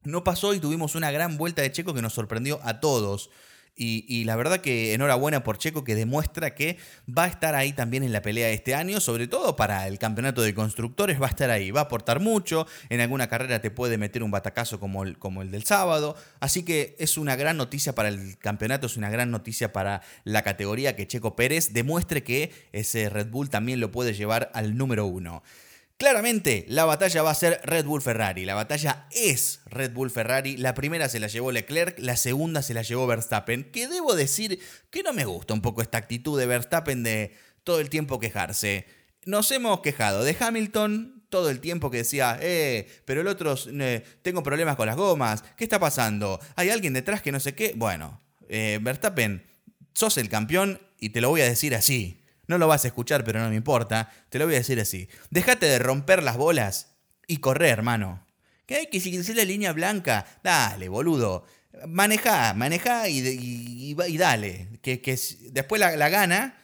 No 0.03 0.23
pasó 0.23 0.55
y 0.55 0.61
tuvimos 0.61 0.95
una 0.95 1.11
gran 1.11 1.37
vuelta 1.37 1.63
de 1.63 1.73
Checo 1.73 1.95
que 1.95 2.03
nos 2.03 2.13
sorprendió 2.13 2.61
a 2.63 2.81
todos. 2.81 3.31
Y, 3.77 4.25
la 4.25 4.37
verdad 4.37 4.61
que 4.61 4.95
enhorabuena 4.95 5.43
por 5.43 5.59
Checo 5.59 5.83
que 5.83 5.97
demuestra 5.97 6.55
que 6.55 6.79
va 7.07 7.25
a 7.25 7.27
estar 7.27 7.57
ahí 7.57 7.73
también 7.73 8.05
en 8.05 8.13
la 8.13 8.23
pelea 8.23 8.51
este 8.51 8.75
año, 8.75 9.01
sobre 9.01 9.27
todo 9.27 9.57
para 9.57 9.89
el 9.89 9.99
campeonato 9.99 10.43
de 10.43 10.55
constructores, 10.55 11.21
va 11.21 11.27
a 11.27 11.31
estar 11.31 11.51
ahí, 11.51 11.73
va 11.73 11.81
a 11.81 11.85
aportar 11.85 12.21
mucho, 12.21 12.67
en 12.89 13.01
alguna 13.01 13.29
carrera 13.29 13.61
te 13.61 13.73
puede 13.73 13.99
meter 13.99 14.23
un 14.23 14.31
batacazo 14.31 14.79
como 14.79 15.03
el 15.03 15.51
del 15.51 15.65
sábado, 15.65 16.17
así 16.39 16.63
que 16.63 16.95
es 16.99 17.19
una 17.19 17.35
gran 17.35 17.57
noticia 17.57 17.95
para 17.95 18.09
el 18.09 18.39
campeonato, 18.39 18.87
es 18.87 18.97
una 18.97 19.11
gran 19.11 19.31
noticia 19.33 19.73
para 19.73 20.03
la 20.23 20.43
categoría 20.43 20.95
que 20.95 21.09
Checo 21.09 21.35
Pérez 21.35 21.73
demuestre 21.73 22.23
que 22.23 22.53
ese 22.73 23.09
Red 23.09 23.31
Bull 23.31 23.51
también 23.51 23.81
lo 23.81 23.91
puede 23.91 24.15
llevar 24.15 24.51
al 24.55 24.77
número 24.77 25.07
uno. 25.07 25.43
Claramente, 25.97 26.65
la 26.69 26.85
batalla 26.85 27.23
va 27.23 27.31
a 27.31 27.37
ser 27.37 27.61
Red 27.63 27.85
Bull 27.85 28.03
Ferrari. 28.03 28.45
La 28.45 28.55
batalla 28.55 29.07
es 29.13 29.61
Red 29.67 29.93
Bull 29.93 30.11
Ferrari. 30.11 30.57
La 30.57 30.75
primera 30.75 31.09
se 31.09 31.21
la 31.21 31.29
llevó 31.29 31.53
Leclerc, 31.53 31.99
la 32.01 32.17
segunda 32.17 32.63
se 32.63 32.75
la 32.75 32.83
llevó 32.83 33.07
Verstappen. 33.07 33.71
Que 33.71 33.87
debo 33.87 34.15
decir 34.17 34.59
que 34.91 35.03
no 35.05 35.13
me 35.13 35.25
gusta 35.25 35.55
un 35.55 35.63
poco 35.63 35.83
esta 35.83 35.99
actitud 35.99 36.39
de 36.39 36.47
Verstappen 36.47 37.05
de 37.05 37.37
todo 37.63 37.81
el 37.81 37.91
tiempo 37.91 38.19
quejarse. 38.19 38.87
Nos 39.25 39.51
hemos 39.53 39.81
quejado 39.81 40.25
de 40.25 40.37
Hamilton 40.39 41.25
todo 41.29 41.49
el 41.49 41.61
tiempo 41.61 41.91
que 41.91 41.99
decía, 41.99 42.39
eh, 42.41 42.87
pero 43.05 43.21
el 43.21 43.27
otro, 43.27 43.57
eh, 43.67 44.05
tengo 44.23 44.43
problemas 44.43 44.77
con 44.77 44.87
las 44.87 44.97
gomas. 44.97 45.43
¿Qué 45.57 45.65
está 45.65 45.81
pasando? 45.81 46.41
¿Hay 46.57 46.71
alguien 46.71 46.93
detrás 46.93 47.23
que 47.23 47.33
no 47.33 47.41
sé 47.41 47.55
qué? 47.55 47.73
Bueno, 47.77 48.21
eh, 48.49 48.79
Verstappen, 48.83 49.45
sos 49.95 50.19
el 50.19 50.29
campeón 50.29 50.81
y 51.01 51.11
te 51.11 51.21
lo 51.21 51.31
voy 51.31 51.41
a 51.41 51.45
decir 51.45 51.75
así. 51.75 52.24
No 52.47 52.59
lo 52.59 52.69
vas 52.69 52.85
a 52.85 52.89
escuchar, 52.89 53.25
pero 53.25 53.41
no 53.41 53.49
me 53.49 53.57
importa. 53.57 54.13
Te 54.29 54.39
lo 54.39 54.47
voy 54.47 54.55
a 54.55 54.59
decir 54.59 54.79
así. 54.81 55.09
Déjate 55.31 55.67
de 55.67 55.79
romper 55.79 56.23
las 56.23 56.37
bolas 56.37 56.95
y 57.27 57.39
correr, 57.39 57.71
hermano. 57.71 58.25
¿Qué 58.67 58.77
hay 58.77 58.87
que 58.87 59.35
la 59.35 59.45
línea 59.45 59.73
blanca? 59.73 60.27
Dale, 60.43 60.89
boludo. 60.89 61.47
Maneja, 61.87 62.55
maneja 62.55 63.09
y, 63.09 63.95
dale. 64.17 64.69
Que, 64.81 65.19
después 65.51 65.81
la, 65.81 66.09
gana 66.09 66.57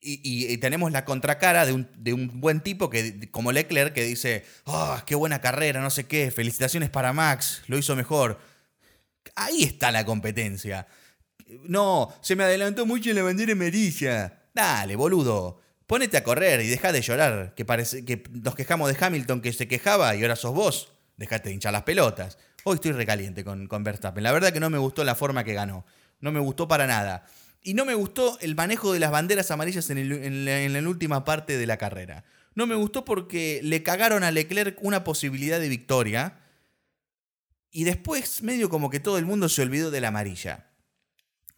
y, 0.00 0.56
tenemos 0.58 0.92
la 0.92 1.04
contracara 1.04 1.66
de 1.66 2.12
un, 2.12 2.40
buen 2.40 2.60
tipo 2.60 2.88
que, 2.88 3.30
como 3.30 3.52
Leclerc 3.52 3.92
que 3.92 4.04
dice, 4.04 4.44
oh, 4.64 4.96
qué 5.06 5.14
buena 5.14 5.40
carrera, 5.40 5.80
no 5.80 5.90
sé 5.90 6.06
qué, 6.06 6.30
felicitaciones 6.30 6.88
para 6.88 7.12
Max, 7.12 7.62
lo 7.66 7.76
hizo 7.76 7.94
mejor. 7.96 8.40
Ahí 9.34 9.64
está 9.64 9.90
la 9.90 10.04
competencia. 10.04 10.86
No, 11.62 12.14
se 12.22 12.36
me 12.36 12.44
adelantó 12.44 12.86
mucho 12.86 13.10
en 13.10 13.16
la 13.16 13.22
bandera 13.22 13.52
amarilla. 13.52 14.37
Dale, 14.58 14.96
boludo. 14.96 15.60
Ponete 15.86 16.16
a 16.16 16.24
correr 16.24 16.60
y 16.62 16.66
deja 16.66 16.90
de 16.90 17.00
llorar. 17.00 17.54
Que, 17.54 17.64
parece, 17.64 18.04
que 18.04 18.24
nos 18.32 18.56
quejamos 18.56 18.92
de 18.92 19.04
Hamilton 19.04 19.40
que 19.40 19.52
se 19.52 19.68
quejaba 19.68 20.16
y 20.16 20.22
ahora 20.22 20.34
sos 20.34 20.52
vos. 20.52 20.92
Dejate 21.16 21.50
de 21.50 21.54
hinchar 21.54 21.72
las 21.72 21.84
pelotas. 21.84 22.38
Hoy 22.64 22.74
estoy 22.74 22.90
recaliente 22.90 23.44
con, 23.44 23.68
con 23.68 23.84
Verstappen. 23.84 24.24
La 24.24 24.32
verdad 24.32 24.52
que 24.52 24.58
no 24.58 24.68
me 24.68 24.78
gustó 24.78 25.04
la 25.04 25.14
forma 25.14 25.44
que 25.44 25.54
ganó. 25.54 25.86
No 26.18 26.32
me 26.32 26.40
gustó 26.40 26.66
para 26.66 26.88
nada. 26.88 27.24
Y 27.62 27.74
no 27.74 27.84
me 27.84 27.94
gustó 27.94 28.36
el 28.40 28.56
manejo 28.56 28.92
de 28.92 28.98
las 28.98 29.12
banderas 29.12 29.48
amarillas 29.52 29.88
en, 29.90 30.44
la, 30.44 30.88
última 30.88 31.24
parte 31.24 31.56
de 31.56 31.66
la 31.68 31.76
carrera. 31.76 32.24
No 32.56 32.66
me 32.66 32.74
gustó 32.74 33.04
porque 33.04 33.60
le 33.62 33.84
cagaron 33.84 34.24
a 34.24 34.32
Leclerc 34.32 34.76
una 34.82 35.04
posibilidad 35.04 35.60
de 35.60 35.68
victoria. 35.68 36.40
Y 37.70 37.84
después, 37.84 38.42
medio 38.42 38.68
como 38.68 38.90
que 38.90 38.98
todo 38.98 39.18
el 39.18 39.24
mundo 39.24 39.48
se 39.48 39.62
olvidó 39.62 39.92
de 39.92 40.00
la 40.00 40.08
amarilla. 40.08 40.64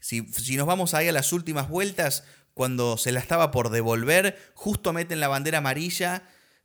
Si, 0.03 0.27
si, 0.33 0.57
nos 0.57 0.67
vamos 0.67 0.93
ahí 0.93 1.09
a 1.09 1.13
las 1.13 1.33
últimas 1.33 1.69
vueltas, 1.69 2.25
cuando 2.61 2.99
se 2.99 3.11
la 3.11 3.21
estaba 3.21 3.51
por 3.51 3.71
devolver, 3.71 4.39
justo 4.53 4.93
meten 4.93 5.19
la 5.19 5.29
bandera 5.29 5.57
amarilla 5.57 6.25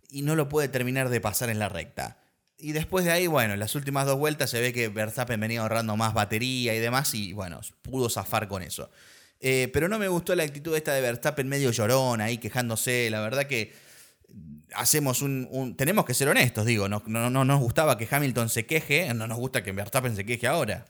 y 0.09 0.23
no 0.23 0.35
lo 0.35 0.49
puede 0.49 0.67
terminar 0.67 1.07
de 1.07 1.21
pasar 1.21 1.49
en 1.49 1.57
la 1.57 1.69
recta. 1.69 2.17
Y 2.57 2.73
después 2.73 3.05
de 3.05 3.13
ahí, 3.13 3.27
bueno, 3.27 3.53
en 3.53 3.61
las 3.61 3.75
últimas 3.75 4.05
dos 4.05 4.17
vueltas 4.19 4.49
se 4.49 4.59
ve 4.59 4.73
que 4.73 4.89
Verstappen 4.89 5.39
venía 5.39 5.61
ahorrando 5.61 5.95
más 5.95 6.13
batería 6.13 6.75
y 6.75 6.79
demás 6.79 7.13
y 7.13 7.31
bueno, 7.31 7.61
pudo 7.81 8.09
zafar 8.09 8.49
con 8.49 8.61
eso. 8.61 8.91
Eh, 9.39 9.69
pero 9.71 9.87
no 9.87 9.97
me 9.97 10.09
gustó 10.09 10.35
la 10.35 10.43
actitud 10.43 10.75
esta 10.75 10.93
de 10.93 10.99
Verstappen 10.99 11.47
medio 11.47 11.71
llorón 11.71 12.19
ahí 12.19 12.39
quejándose. 12.39 13.09
La 13.09 13.21
verdad 13.21 13.45
que 13.45 13.73
hacemos 14.73 15.21
un, 15.21 15.75
tenemos 15.77 16.03
que 16.03 16.13
ser 16.13 16.27
honestos, 16.27 16.65
digo, 16.65 16.89
no, 16.89 17.03
no, 17.05 17.29
no, 17.29 17.45
nos 17.45 17.61
gustaba 17.61 17.97
que 17.97 18.05
Hamilton 18.11 18.49
se 18.49 18.65
queje, 18.65 19.13
no 19.13 19.27
nos 19.27 19.37
gusta 19.37 19.63
que 19.63 19.71
Verstappen 19.71 20.13
se 20.17 20.25
queje 20.25 20.45
ahora. 20.45 20.87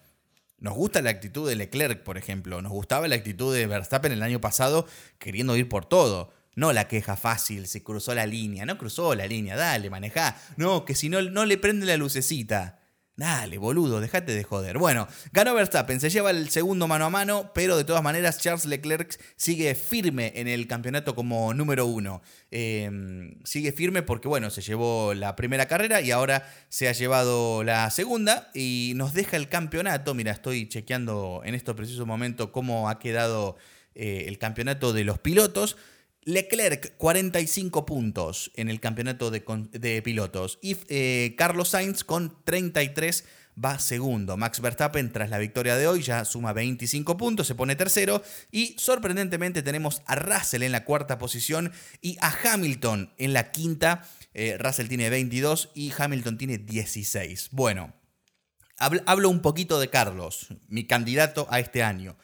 Nos 0.57 0.73
gusta 0.73 1.01
la 1.01 1.09
actitud 1.09 1.47
de 1.47 1.55
Leclerc, 1.55 2.03
por 2.03 2.17
ejemplo. 2.17 2.61
Nos 2.61 2.71
gustaba 2.71 3.07
la 3.07 3.15
actitud 3.15 3.53
de 3.53 3.67
Verstappen 3.67 4.11
el 4.11 4.23
año 4.23 4.39
pasado 4.39 4.87
queriendo 5.19 5.55
ir 5.57 5.67
por 5.67 5.85
todo. 5.85 6.33
No 6.55 6.71
la 6.71 6.87
queja 6.87 7.17
fácil, 7.17 7.67
se 7.67 7.83
cruzó 7.83 8.15
la 8.15 8.25
línea. 8.25 8.65
No 8.65 8.77
cruzó 8.77 9.13
la 9.13 9.27
línea, 9.27 9.57
dale, 9.57 9.89
manejá. 9.89 10.37
No, 10.55 10.85
que 10.85 10.95
si 10.95 11.09
no, 11.09 11.21
no 11.21 11.45
le 11.45 11.57
prende 11.57 11.85
la 11.85 11.97
lucecita. 11.97 12.79
Dale, 13.17 13.57
boludo, 13.57 14.01
déjate 14.01 14.33
de 14.33 14.43
joder. 14.43 14.77
Bueno, 14.77 15.07
ganó 15.31 15.53
Verstappen, 15.53 16.01
se 16.01 16.09
lleva 16.09 16.31
el 16.31 16.49
segundo 16.49 16.85
mano 16.85 17.05
a 17.05 17.09
mano, 17.09 17.49
pero 17.53 17.77
de 17.77 17.85
todas 17.85 18.03
maneras 18.03 18.39
Charles 18.39 18.65
Leclerc 18.65 19.17
sigue 19.37 19.73
firme 19.73 20.33
en 20.35 20.49
el 20.49 20.67
campeonato 20.67 21.15
como 21.15 21.53
número 21.53 21.85
uno. 21.85 22.21
Em, 22.51 23.41
sigue 23.45 23.71
firme 23.71 24.01
porque, 24.03 24.27
bueno, 24.27 24.49
se 24.49 24.61
llevó 24.61 25.13
la 25.13 25.37
primera 25.37 25.65
carrera 25.65 26.01
y 26.01 26.11
ahora 26.11 26.45
se 26.67 26.89
ha 26.89 26.91
llevado 26.91 27.63
la 27.63 27.89
segunda 27.89 28.51
y 28.53 28.91
nos 28.97 29.13
deja 29.13 29.37
el 29.37 29.47
campeonato. 29.47 30.13
Mira, 30.13 30.33
estoy 30.33 30.67
chequeando 30.67 31.41
en 31.45 31.55
este 31.55 31.73
preciso 31.73 32.05
momento 32.05 32.51
cómo 32.51 32.89
ha 32.89 32.99
quedado 32.99 33.55
eh, 33.93 34.25
el 34.27 34.37
campeonato 34.39 34.91
de 34.91 35.05
los 35.05 35.19
pilotos. 35.19 35.77
Leclerc, 36.25 36.97
45 36.97 37.85
puntos 37.85 38.51
en 38.55 38.69
el 38.69 38.79
campeonato 38.79 39.29
de, 39.29 40.01
pilotos. 40.03 40.57
Y 40.59 40.75
eh, 40.89 41.35
Carlos 41.37 41.69
Sainz 41.69 42.03
con 42.03 42.43
33 42.43 43.25
va 43.63 43.77
segundo. 43.77 44.35
Max 44.35 44.59
Verstappen, 44.59 45.11
tras 45.11 45.29
la 45.29 45.37
victoria 45.37 45.75
de 45.75 45.87
hoy, 45.87 46.01
ya 46.01 46.25
suma 46.25 46.51
25 46.51 47.15
puntos, 47.15 47.45
se 47.45 47.53
pone 47.53 47.75
tercero. 47.75 48.23
Y 48.51 48.75
sorprendentemente 48.79 49.61
tenemos 49.61 50.01
a 50.07 50.15
Russell 50.15 50.63
en 50.63 50.71
la 50.71 50.83
cuarta 50.83 51.19
posición 51.19 51.71
y 52.01 52.17
a 52.21 52.33
Hamilton 52.43 53.13
en 53.19 53.33
la 53.33 53.51
quinta. 53.51 54.01
Eh, 54.33 54.57
Russell 54.59 54.87
tiene 54.87 55.11
22 55.11 55.71
y 55.75 55.93
Hamilton 55.95 56.39
tiene 56.39 56.57
16. 56.57 57.49
Bueno, 57.51 57.93
hablo 58.77 59.29
un 59.29 59.41
poquito 59.41 59.79
de 59.79 59.91
Carlos, 59.91 60.47
mi 60.67 60.85
candidato 60.85 61.47
a 61.51 61.59
este 61.59 61.83
año. 61.83 62.17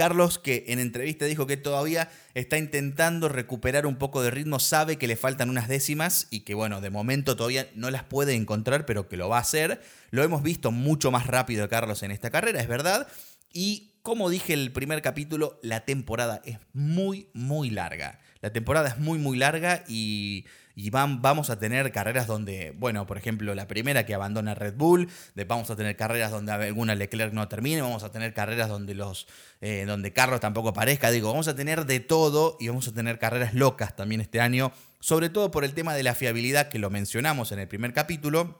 Carlos, 0.00 0.38
que 0.38 0.64
en 0.68 0.78
entrevista 0.78 1.26
dijo 1.26 1.46
que 1.46 1.58
todavía 1.58 2.08
está 2.32 2.56
intentando 2.56 3.28
recuperar 3.28 3.84
un 3.84 3.96
poco 3.96 4.22
de 4.22 4.30
ritmo, 4.30 4.58
sabe 4.58 4.96
que 4.96 5.06
le 5.06 5.14
faltan 5.14 5.50
unas 5.50 5.68
décimas 5.68 6.26
y 6.30 6.40
que, 6.40 6.54
bueno, 6.54 6.80
de 6.80 6.88
momento 6.88 7.36
todavía 7.36 7.68
no 7.74 7.90
las 7.90 8.04
puede 8.04 8.32
encontrar, 8.34 8.86
pero 8.86 9.10
que 9.10 9.18
lo 9.18 9.28
va 9.28 9.36
a 9.36 9.42
hacer. 9.42 9.82
Lo 10.08 10.22
hemos 10.22 10.42
visto 10.42 10.70
mucho 10.70 11.10
más 11.10 11.26
rápido 11.26 11.68
Carlos 11.68 12.02
en 12.02 12.12
esta 12.12 12.30
carrera, 12.30 12.62
es 12.62 12.66
verdad. 12.66 13.08
Y 13.52 13.92
como 14.00 14.30
dije 14.30 14.54
en 14.54 14.60
el 14.60 14.72
primer 14.72 15.02
capítulo, 15.02 15.60
la 15.62 15.84
temporada 15.84 16.40
es 16.46 16.56
muy, 16.72 17.28
muy 17.34 17.68
larga. 17.68 18.20
La 18.40 18.52
temporada 18.52 18.88
es 18.88 18.98
muy, 18.98 19.18
muy 19.18 19.36
larga 19.36 19.84
y 19.86 20.44
vamos 20.90 21.50
a 21.50 21.58
tener 21.58 21.92
carreras 21.92 22.26
donde, 22.26 22.72
bueno, 22.78 23.06
por 23.06 23.18
ejemplo, 23.18 23.54
la 23.54 23.66
primera 23.66 24.06
que 24.06 24.14
abandona 24.14 24.54
Red 24.54 24.74
Bull, 24.74 25.08
vamos 25.46 25.70
a 25.70 25.76
tener 25.76 25.96
carreras 25.96 26.30
donde 26.30 26.52
alguna 26.52 26.94
Leclerc 26.94 27.32
no 27.32 27.48
termine, 27.48 27.82
vamos 27.82 28.02
a 28.02 28.10
tener 28.10 28.32
carreras 28.32 28.68
donde 28.68 28.94
los 28.94 29.26
eh, 29.60 29.84
donde 29.86 30.12
Carlos 30.12 30.40
tampoco 30.40 30.70
aparezca, 30.70 31.10
digo, 31.10 31.28
vamos 31.30 31.48
a 31.48 31.54
tener 31.54 31.84
de 31.84 32.00
todo 32.00 32.56
y 32.60 32.68
vamos 32.68 32.88
a 32.88 32.92
tener 32.92 33.18
carreras 33.18 33.52
locas 33.52 33.94
también 33.94 34.20
este 34.20 34.40
año, 34.40 34.72
sobre 35.00 35.28
todo 35.28 35.50
por 35.50 35.64
el 35.64 35.74
tema 35.74 35.94
de 35.94 36.02
la 36.02 36.14
fiabilidad 36.14 36.68
que 36.68 36.78
lo 36.78 36.88
mencionamos 36.88 37.52
en 37.52 37.58
el 37.58 37.68
primer 37.68 37.92
capítulo 37.92 38.58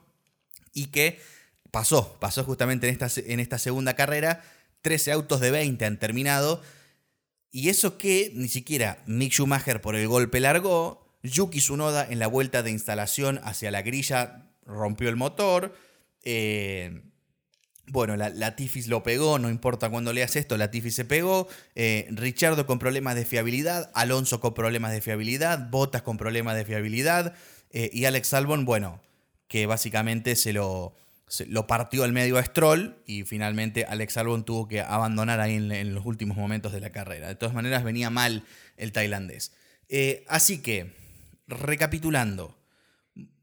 y 0.73 0.87
que 0.87 1.19
pasó, 1.71 2.17
pasó 2.19 2.43
justamente 2.43 2.87
en 2.87 2.93
esta, 2.93 3.21
en 3.25 3.39
esta 3.39 3.57
segunda 3.57 3.95
carrera, 3.95 4.41
13 4.83 5.11
autos 5.11 5.39
de 5.39 5.51
20 5.51 5.85
han 5.85 5.97
terminado. 5.97 6.61
Y 7.51 7.69
eso 7.69 7.97
que 7.97 8.31
ni 8.33 8.47
siquiera 8.47 9.03
Mick 9.05 9.33
Schumacher 9.33 9.81
por 9.81 9.95
el 9.95 10.07
golpe 10.07 10.39
largó, 10.39 11.05
Yuki 11.23 11.59
Tsunoda 11.59 12.07
en 12.09 12.19
la 12.19 12.27
vuelta 12.27 12.63
de 12.63 12.71
instalación 12.71 13.39
hacia 13.43 13.71
la 13.71 13.81
grilla 13.81 14.49
rompió 14.65 15.09
el 15.09 15.17
motor. 15.17 15.75
Eh, 16.23 17.01
bueno, 17.87 18.15
la, 18.15 18.29
Latifi 18.29 18.83
lo 18.83 19.03
pegó, 19.03 19.37
no 19.37 19.49
importa 19.49 19.89
cuándo 19.89 20.13
leas 20.13 20.35
esto, 20.37 20.57
Latifi 20.57 20.91
se 20.91 21.03
pegó. 21.03 21.47
Eh, 21.75 22.07
Richardo 22.11 22.65
con 22.65 22.79
problemas 22.79 23.15
de 23.15 23.25
fiabilidad, 23.25 23.91
Alonso 23.93 24.39
con 24.39 24.53
problemas 24.53 24.93
de 24.93 25.01
fiabilidad, 25.01 25.69
Bottas 25.69 26.01
con 26.01 26.17
problemas 26.17 26.55
de 26.55 26.65
fiabilidad 26.65 27.35
eh, 27.71 27.89
y 27.91 28.05
Alex 28.05 28.33
Albon, 28.33 28.63
bueno, 28.63 29.01
que 29.49 29.65
básicamente 29.65 30.37
se 30.37 30.53
lo, 30.53 30.93
lo 31.47 31.67
partió 31.67 32.03
al 32.03 32.11
medio 32.11 32.37
a 32.37 32.43
Stroll 32.43 33.01
y 33.05 33.23
finalmente 33.23 33.85
Alex 33.85 34.17
Albon 34.17 34.43
tuvo 34.43 34.67
que 34.67 34.81
abandonar 34.81 35.39
ahí 35.39 35.55
en, 35.55 35.93
los 35.93 36.05
últimos 36.05 36.37
momentos 36.37 36.73
de 36.73 36.81
la 36.81 36.91
carrera. 36.91 37.27
De 37.27 37.35
todas 37.35 37.55
maneras 37.55 37.83
venía 37.83 38.09
mal 38.09 38.43
el 38.77 38.91
tailandés. 38.91 39.53
así 40.27 40.61
que 40.61 40.93
recapitulando, 41.47 42.57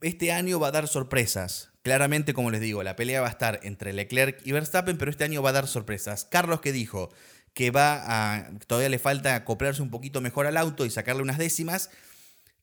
este 0.00 0.33
año 0.33 0.61
va 0.61 0.68
a 0.68 0.73
dar 0.73 0.88
sorpresas. 0.88 1.71
Claramente, 1.83 2.35
como 2.35 2.50
les 2.50 2.61
digo, 2.61 2.83
la 2.83 2.97
pelea 2.97 3.21
va 3.21 3.28
a 3.28 3.30
estar 3.30 3.61
entre 3.62 3.92
Leclerc 3.92 4.40
y 4.45 4.52
Verstappen, 4.52 4.99
pero 4.99 5.11
este 5.11 5.25
año 5.25 5.42
va 5.42 5.50
a 5.50 5.54
dar 5.54 5.66
sorpresas. 5.66 6.25
Carlos 6.25 6.61
que 6.61 6.73
dijo 6.73 7.11
que 7.54 7.71
va 7.71 8.02
a. 8.38 8.50
todavía 8.66 8.88
le 8.88 8.99
falta 8.99 9.35
acoplarse 9.35 9.83
un 9.83 9.90
poquito 9.90 10.21
mejor 10.21 10.47
al 10.47 10.57
auto 10.57 10.85
y 10.85 10.90
sacarle 10.90 11.23
unas 11.23 11.38
décimas. 11.38 11.90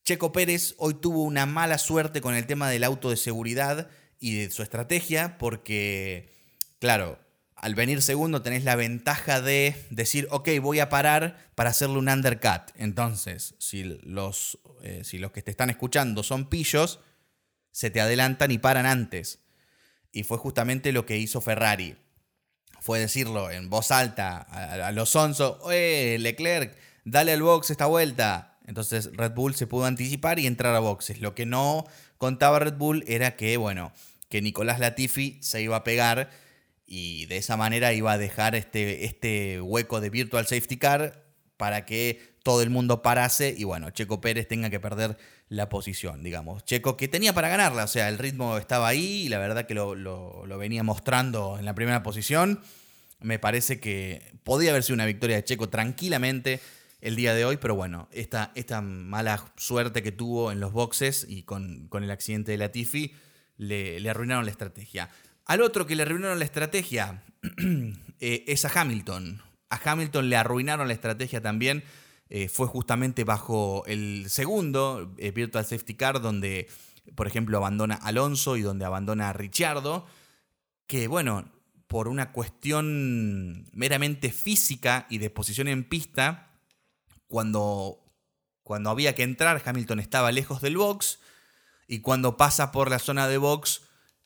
Checo 0.04 0.32
Pérez 0.32 0.76
hoy 0.78 0.94
tuvo 0.94 1.24
una 1.24 1.48
mala 1.48 1.80
suerte 1.80 2.22
con 2.22 2.36
el 2.36 2.46
tema 2.46 2.70
del 2.70 2.84
auto 2.84 3.10
de 3.10 3.18
seguridad 3.18 3.90
y 4.26 4.34
de 4.34 4.50
su 4.50 4.64
estrategia, 4.64 5.38
porque, 5.38 6.34
claro, 6.80 7.20
al 7.56 7.76
venir 7.76 8.02
segundo 8.02 8.42
tenés 8.42 8.64
la 8.64 8.76
ventaja 8.76 9.40
de 9.40 9.76
decir, 9.92 10.28
ok, 10.32 10.50
voy 10.64 10.80
a 10.80 10.90
parar 10.90 11.52
para 11.54 11.70
hacerle 11.70 12.00
un 12.00 12.10
undercut. 12.10 12.72
Entonces, 12.74 13.54
si 13.60 13.84
los, 13.84 14.58
eh, 14.82 15.04
si 15.04 15.20
los 15.20 15.32
que 15.32 15.44
te 15.44 15.52
están 15.52 15.70
escuchando 15.70 16.24
son 16.24 16.50
pillos, 16.50 17.02
se 17.70 17.92
te 17.92 18.02
adelantan 18.02 18.50
y 18.50 18.58
paran 18.58 18.88
antes. 18.88 19.42
Y 20.12 20.24
fue 20.24 20.40
justamente 20.40 20.92
lo 20.92 21.06
que 21.06 21.20
hizo 21.20 21.40
Ferrari. 21.40 21.96
Fue 22.80 22.98
decirlo 22.98 23.52
en 23.52 23.70
voz 23.70 23.92
alta 23.92 24.40
a, 24.40 24.92
los 24.92 25.12
Sonso, 25.12 25.60
oye, 25.62 26.18
Leclerc, 26.18 26.76
dale 27.04 27.34
al 27.34 27.44
box 27.44 27.70
esta 27.70 27.86
vuelta. 27.86 28.58
Entonces 28.66 29.12
Red 29.14 29.34
Bull 29.34 29.54
se 29.54 29.68
pudo 29.68 29.86
anticipar 29.86 30.40
y 30.40 30.48
entrar 30.48 30.74
a 30.74 30.80
boxes. 30.80 31.22
Lo 31.22 31.36
que 31.36 31.46
no 31.46 31.86
contaba 32.18 32.60
Red 32.60 32.76
Bull 32.76 33.04
era 33.08 33.36
que, 33.36 33.58
bueno, 33.58 33.92
que 34.30 34.42
Nicolás 34.42 34.80
Latifi 34.80 35.40
se 35.42 35.62
iba 35.62 35.76
a 35.78 35.84
pegar 35.84 36.30
y 36.86 37.26
de 37.26 37.38
esa 37.38 37.58
manera 37.58 37.94
iba 37.94 38.12
a 38.12 38.18
dejar 38.18 38.56
este, 38.56 39.06
este 39.06 39.62
hueco 39.62 40.02
de 40.02 40.10
Virtual 40.10 40.46
Safety 40.46 40.78
Car 40.78 41.26
para 41.58 41.86
que 41.86 42.36
todo 42.44 42.62
el 42.62 42.70
mundo 42.70 43.02
parase 43.02 43.56
y 43.58 43.64
bueno, 43.64 43.90
Checo 43.90 44.22
Pérez 44.22 44.48
tenga 44.48 44.70
que 44.70 44.80
perder 44.80 45.18
la 45.50 45.70
posición, 45.70 46.24
digamos. 46.24 46.64
Checo 46.66 46.98
que 46.98 47.08
tenía 47.08 47.34
para 47.34 47.50
ganarla, 47.50 47.84
o 47.84 47.88
sea, 47.88 48.10
el 48.10 48.18
ritmo 48.18 48.58
estaba 48.58 48.88
ahí 48.88 49.24
y 49.24 49.30
la 49.30 49.40
verdad 49.40 49.66
que 49.66 49.74
lo, 49.74 50.46
venía 50.58 50.84
mostrando 50.84 51.58
en 51.58 51.66
la 51.66 51.74
primera 51.74 52.04
posición. 52.04 52.62
Me 53.20 53.40
parece 53.40 53.80
que 53.80 54.34
podía 54.44 54.72
haber 54.72 54.84
sido 54.84 54.96
una 54.96 55.06
victoria 55.06 55.38
de 55.38 55.44
Checo 55.44 55.70
tranquilamente 55.70 56.60
el 57.02 57.16
día 57.16 57.34
de 57.34 57.46
hoy, 57.46 57.58
pero 57.58 57.76
bueno, 57.76 58.10
esta, 58.12 58.52
esta 58.56 58.82
mala 58.82 59.52
suerte 59.58 60.04
que 60.04 60.12
tuvo 60.12 60.52
en 60.52 60.60
los 60.60 60.72
boxes 60.72 61.26
y 61.28 61.44
con, 61.44 61.90
el 61.92 62.12
accidente 62.12 62.52
de 62.52 62.58
Latifi 62.58 63.14
le, 63.58 64.10
arruinaron 64.10 64.46
la 64.46 64.52
estrategia. 64.52 65.10
Al 65.46 65.62
otro 65.62 65.86
que 65.86 65.96
le 65.96 66.04
arruinaron 66.04 66.40
la 66.40 66.46
estrategia 66.46 67.24
eh, 68.20 68.44
es 68.48 68.66
a 68.66 68.82
Hamilton. 68.82 69.42
A 69.70 69.80
Hamilton 69.84 70.30
le 70.30 70.38
arruinaron 70.38 70.88
la 70.88 70.94
estrategia 70.94 71.42
también. 71.42 71.84
Eh, 72.30 72.50
fue 72.50 72.68
justamente 72.68 73.24
bajo 73.24 73.84
el 73.86 74.26
segundo 74.30 75.14
eh, 75.18 75.32
Virtual 75.32 75.66
Safety 75.66 75.94
Car, 75.94 76.22
donde, 76.22 76.68
por 77.16 77.28
ejemplo, 77.28 77.58
abandona 77.58 77.96
Alonso 77.96 78.58
y 78.58 78.62
donde 78.62 78.86
abandona 78.86 79.30
a 79.30 79.34
Ricciardo. 79.34 80.08
Que 80.88 81.08
bueno, 81.08 81.52
por 81.88 82.08
una 82.08 82.32
cuestión 82.32 83.68
meramente 83.74 84.32
física 84.32 85.06
y 85.10 85.20
de 85.20 85.30
posición 85.30 85.68
en 85.68 85.84
pista, 85.84 86.52
cuando, 87.28 88.04
cuando 88.64 88.90
había 88.90 89.14
que 89.14 89.24
entrar, 89.24 89.62
Hamilton 89.64 90.00
estaba 90.00 90.32
lejos 90.32 90.62
del 90.62 90.78
box. 90.78 91.20
Y 91.88 92.00
cuando 92.00 92.38
pasa 92.38 92.72
por 92.72 92.90
la 92.90 93.00
zona 93.00 93.28
de 93.28 93.38
box, 93.38 93.82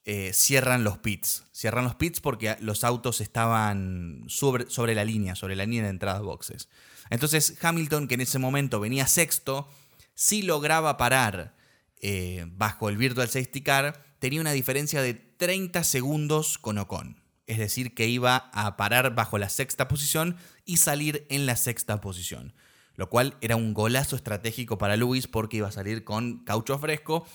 eh, 0.06 0.32
cierran 0.34 0.84
los 0.84 0.98
pits. 0.98 1.46
Cierran 1.52 1.84
los 1.84 1.96
pits 1.96 2.22
porque 2.22 2.56
los 2.62 2.84
autos 2.84 3.22
estaban 3.22 4.24
sobre, 4.28 4.70
sobre 4.70 4.96
la 4.96 5.06
línea, 5.06 5.36
sobre 5.36 5.56
la 5.56 5.66
línea 5.66 5.84
de 5.84 5.90
entrada 5.90 6.22
boxes. 6.22 6.70
Entonces 7.10 7.58
Hamilton, 7.62 8.08
que 8.08 8.16
en 8.16 8.22
ese 8.22 8.40
momento 8.40 8.80
venía 8.80 9.08
sexto, 9.08 9.70
sí 10.16 10.42
lograba 10.42 10.98
parar 10.98 11.56
eh, 12.02 12.46
bajo 12.52 12.90
el 12.90 12.98
Virtual 12.98 13.28
Safety 13.28 13.62
Car, 13.62 14.04
tenía 14.20 14.42
una 14.42 14.52
diferencia 14.52 15.02
de 15.02 15.14
30 15.14 15.84
segundos 15.84 16.58
con 16.58 16.78
Ocon. 16.78 17.22
Es 17.46 17.58
decir, 17.58 17.96
que 17.96 18.08
iba 18.08 18.50
a 18.54 18.78
parar 18.78 19.16
bajo 19.16 19.38
la 19.38 19.50
sexta 19.50 19.88
posición 19.88 20.38
y 20.66 20.78
salir 20.78 21.26
en 21.30 21.46
la 21.46 21.56
sexta 21.56 22.00
posición. 22.00 22.54
Lo 22.96 23.10
cual 23.10 23.38
era 23.42 23.56
un 23.56 23.74
golazo 23.74 24.16
estratégico 24.16 24.78
para 24.78 24.98
Lewis 24.98 25.28
porque 25.28 25.58
iba 25.58 25.68
a 25.68 25.72
salir 25.72 26.04
con 26.04 26.44
caucho 26.44 26.78
fresco. 26.78 27.26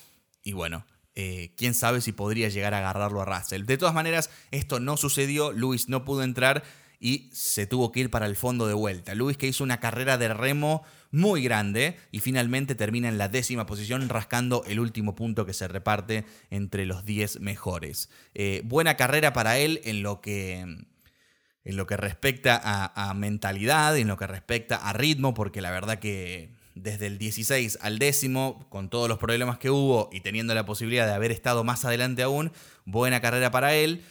Y 0.44 0.52
bueno, 0.52 0.86
eh, 1.16 1.52
quién 1.56 1.74
sabe 1.74 2.00
si 2.00 2.12
podría 2.12 2.48
llegar 2.50 2.74
a 2.74 2.78
agarrarlo 2.78 3.22
a 3.22 3.24
Russell. 3.24 3.64
De 3.64 3.78
todas 3.78 3.94
maneras, 3.94 4.30
esto 4.50 4.78
no 4.78 4.96
sucedió, 4.96 5.52
Luis 5.52 5.88
no 5.88 6.04
pudo 6.04 6.22
entrar 6.22 6.62
y 7.00 7.30
se 7.32 7.66
tuvo 7.66 7.92
que 7.92 8.00
ir 8.00 8.10
para 8.10 8.26
el 8.26 8.36
fondo 8.36 8.66
de 8.66 8.74
vuelta. 8.74 9.14
Luis 9.14 9.36
que 9.36 9.46
hizo 9.46 9.64
una 9.64 9.80
carrera 9.80 10.18
de 10.18 10.32
remo 10.32 10.82
muy 11.10 11.42
grande 11.42 11.96
y 12.10 12.20
finalmente 12.20 12.74
termina 12.74 13.08
en 13.08 13.18
la 13.18 13.28
décima 13.28 13.66
posición 13.66 14.08
rascando 14.08 14.64
el 14.66 14.80
último 14.80 15.14
punto 15.14 15.46
que 15.46 15.52
se 15.52 15.68
reparte 15.68 16.24
entre 16.50 16.86
los 16.86 17.04
10 17.04 17.40
mejores. 17.40 18.10
Eh, 18.34 18.62
buena 18.64 18.96
carrera 18.96 19.32
para 19.32 19.58
él 19.58 19.80
en 19.84 20.02
lo 20.02 20.20
que, 20.20 20.58
en 20.58 21.76
lo 21.76 21.86
que 21.86 21.96
respecta 21.96 22.60
a, 22.62 23.10
a 23.10 23.14
mentalidad, 23.14 23.96
en 23.96 24.08
lo 24.08 24.16
que 24.16 24.26
respecta 24.26 24.76
a 24.76 24.92
ritmo, 24.92 25.32
porque 25.32 25.60
la 25.60 25.70
verdad 25.70 26.00
que 26.00 26.53
desde 26.74 27.06
el 27.06 27.18
16 27.18 27.78
al 27.80 27.98
décimo, 27.98 28.66
con 28.68 28.90
todos 28.90 29.08
los 29.08 29.18
problemas 29.18 29.58
que 29.58 29.70
hubo 29.70 30.10
y 30.12 30.20
teniendo 30.20 30.54
la 30.54 30.66
posibilidad 30.66 31.06
de 31.06 31.14
haber 31.14 31.30
estado 31.30 31.64
más 31.64 31.84
adelante 31.84 32.22
aún, 32.22 32.52
buena 32.84 33.20
carrera 33.20 33.50
para 33.50 33.74
él. 33.74 34.02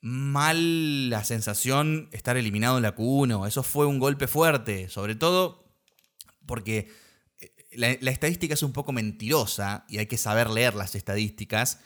Mal 0.00 1.10
la 1.10 1.24
sensación 1.24 2.08
estar 2.12 2.36
eliminado 2.36 2.76
en 2.76 2.84
la 2.84 2.94
Q1, 2.94 3.46
eso 3.46 3.62
fue 3.62 3.86
un 3.86 3.98
golpe 3.98 4.26
fuerte, 4.26 4.88
sobre 4.88 5.16
todo 5.16 5.72
porque 6.46 6.90
eh, 7.40 7.52
la, 7.72 7.96
la 8.00 8.10
estadística 8.10 8.54
es 8.54 8.62
un 8.62 8.72
poco 8.72 8.92
mentirosa 8.92 9.84
y 9.88 9.98
hay 9.98 10.06
que 10.06 10.16
saber 10.16 10.50
leer 10.50 10.74
las 10.74 10.94
estadísticas, 10.94 11.80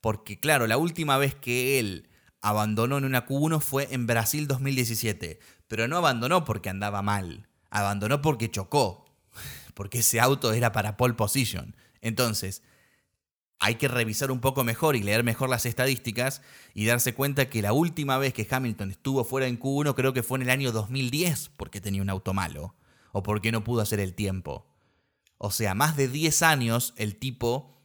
porque 0.00 0.40
claro, 0.40 0.66
la 0.66 0.78
última 0.78 1.18
vez 1.18 1.34
que 1.34 1.78
él 1.78 2.08
abandonó 2.40 2.98
en 2.98 3.04
una 3.04 3.26
Q1 3.26 3.60
fue 3.60 3.88
en 3.90 4.06
Brasil 4.06 4.48
2017, 4.48 5.38
pero 5.68 5.86
no 5.88 5.98
abandonó 5.98 6.44
porque 6.44 6.70
andaba 6.70 7.02
mal, 7.02 7.48
abandonó 7.70 8.22
porque 8.22 8.50
chocó, 8.50 9.07
porque 9.78 10.00
ese 10.00 10.18
auto 10.18 10.52
era 10.52 10.72
para 10.72 10.96
pole 10.96 11.14
position. 11.14 11.76
Entonces, 12.00 12.64
hay 13.60 13.76
que 13.76 13.86
revisar 13.86 14.32
un 14.32 14.40
poco 14.40 14.64
mejor 14.64 14.96
y 14.96 15.04
leer 15.04 15.22
mejor 15.22 15.48
las 15.48 15.66
estadísticas 15.66 16.42
y 16.74 16.84
darse 16.84 17.14
cuenta 17.14 17.48
que 17.48 17.62
la 17.62 17.72
última 17.72 18.18
vez 18.18 18.34
que 18.34 18.44
Hamilton 18.50 18.90
estuvo 18.90 19.22
fuera 19.22 19.46
en 19.46 19.56
Q1 19.56 19.94
creo 19.94 20.12
que 20.12 20.24
fue 20.24 20.38
en 20.38 20.42
el 20.42 20.50
año 20.50 20.72
2010 20.72 21.50
porque 21.56 21.80
tenía 21.80 22.02
un 22.02 22.10
auto 22.10 22.34
malo 22.34 22.74
o 23.12 23.22
porque 23.22 23.52
no 23.52 23.62
pudo 23.62 23.80
hacer 23.80 24.00
el 24.00 24.14
tiempo. 24.14 24.66
O 25.36 25.52
sea, 25.52 25.76
más 25.76 25.96
de 25.96 26.08
10 26.08 26.42
años 26.42 26.92
el 26.96 27.14
tipo 27.14 27.80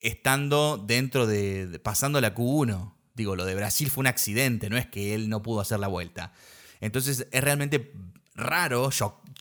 estando 0.00 0.76
dentro 0.76 1.28
de, 1.28 1.80
pasando 1.84 2.20
la 2.20 2.34
Q1. 2.34 2.94
Digo, 3.14 3.36
lo 3.36 3.44
de 3.44 3.54
Brasil 3.54 3.90
fue 3.90 4.02
un 4.02 4.08
accidente, 4.08 4.70
no 4.70 4.76
es 4.76 4.88
que 4.88 5.14
él 5.14 5.28
no 5.28 5.40
pudo 5.40 5.60
hacer 5.60 5.78
la 5.78 5.86
vuelta. 5.86 6.32
Entonces 6.80 7.28
es 7.30 7.44
realmente 7.44 7.92
raro, 8.34 8.90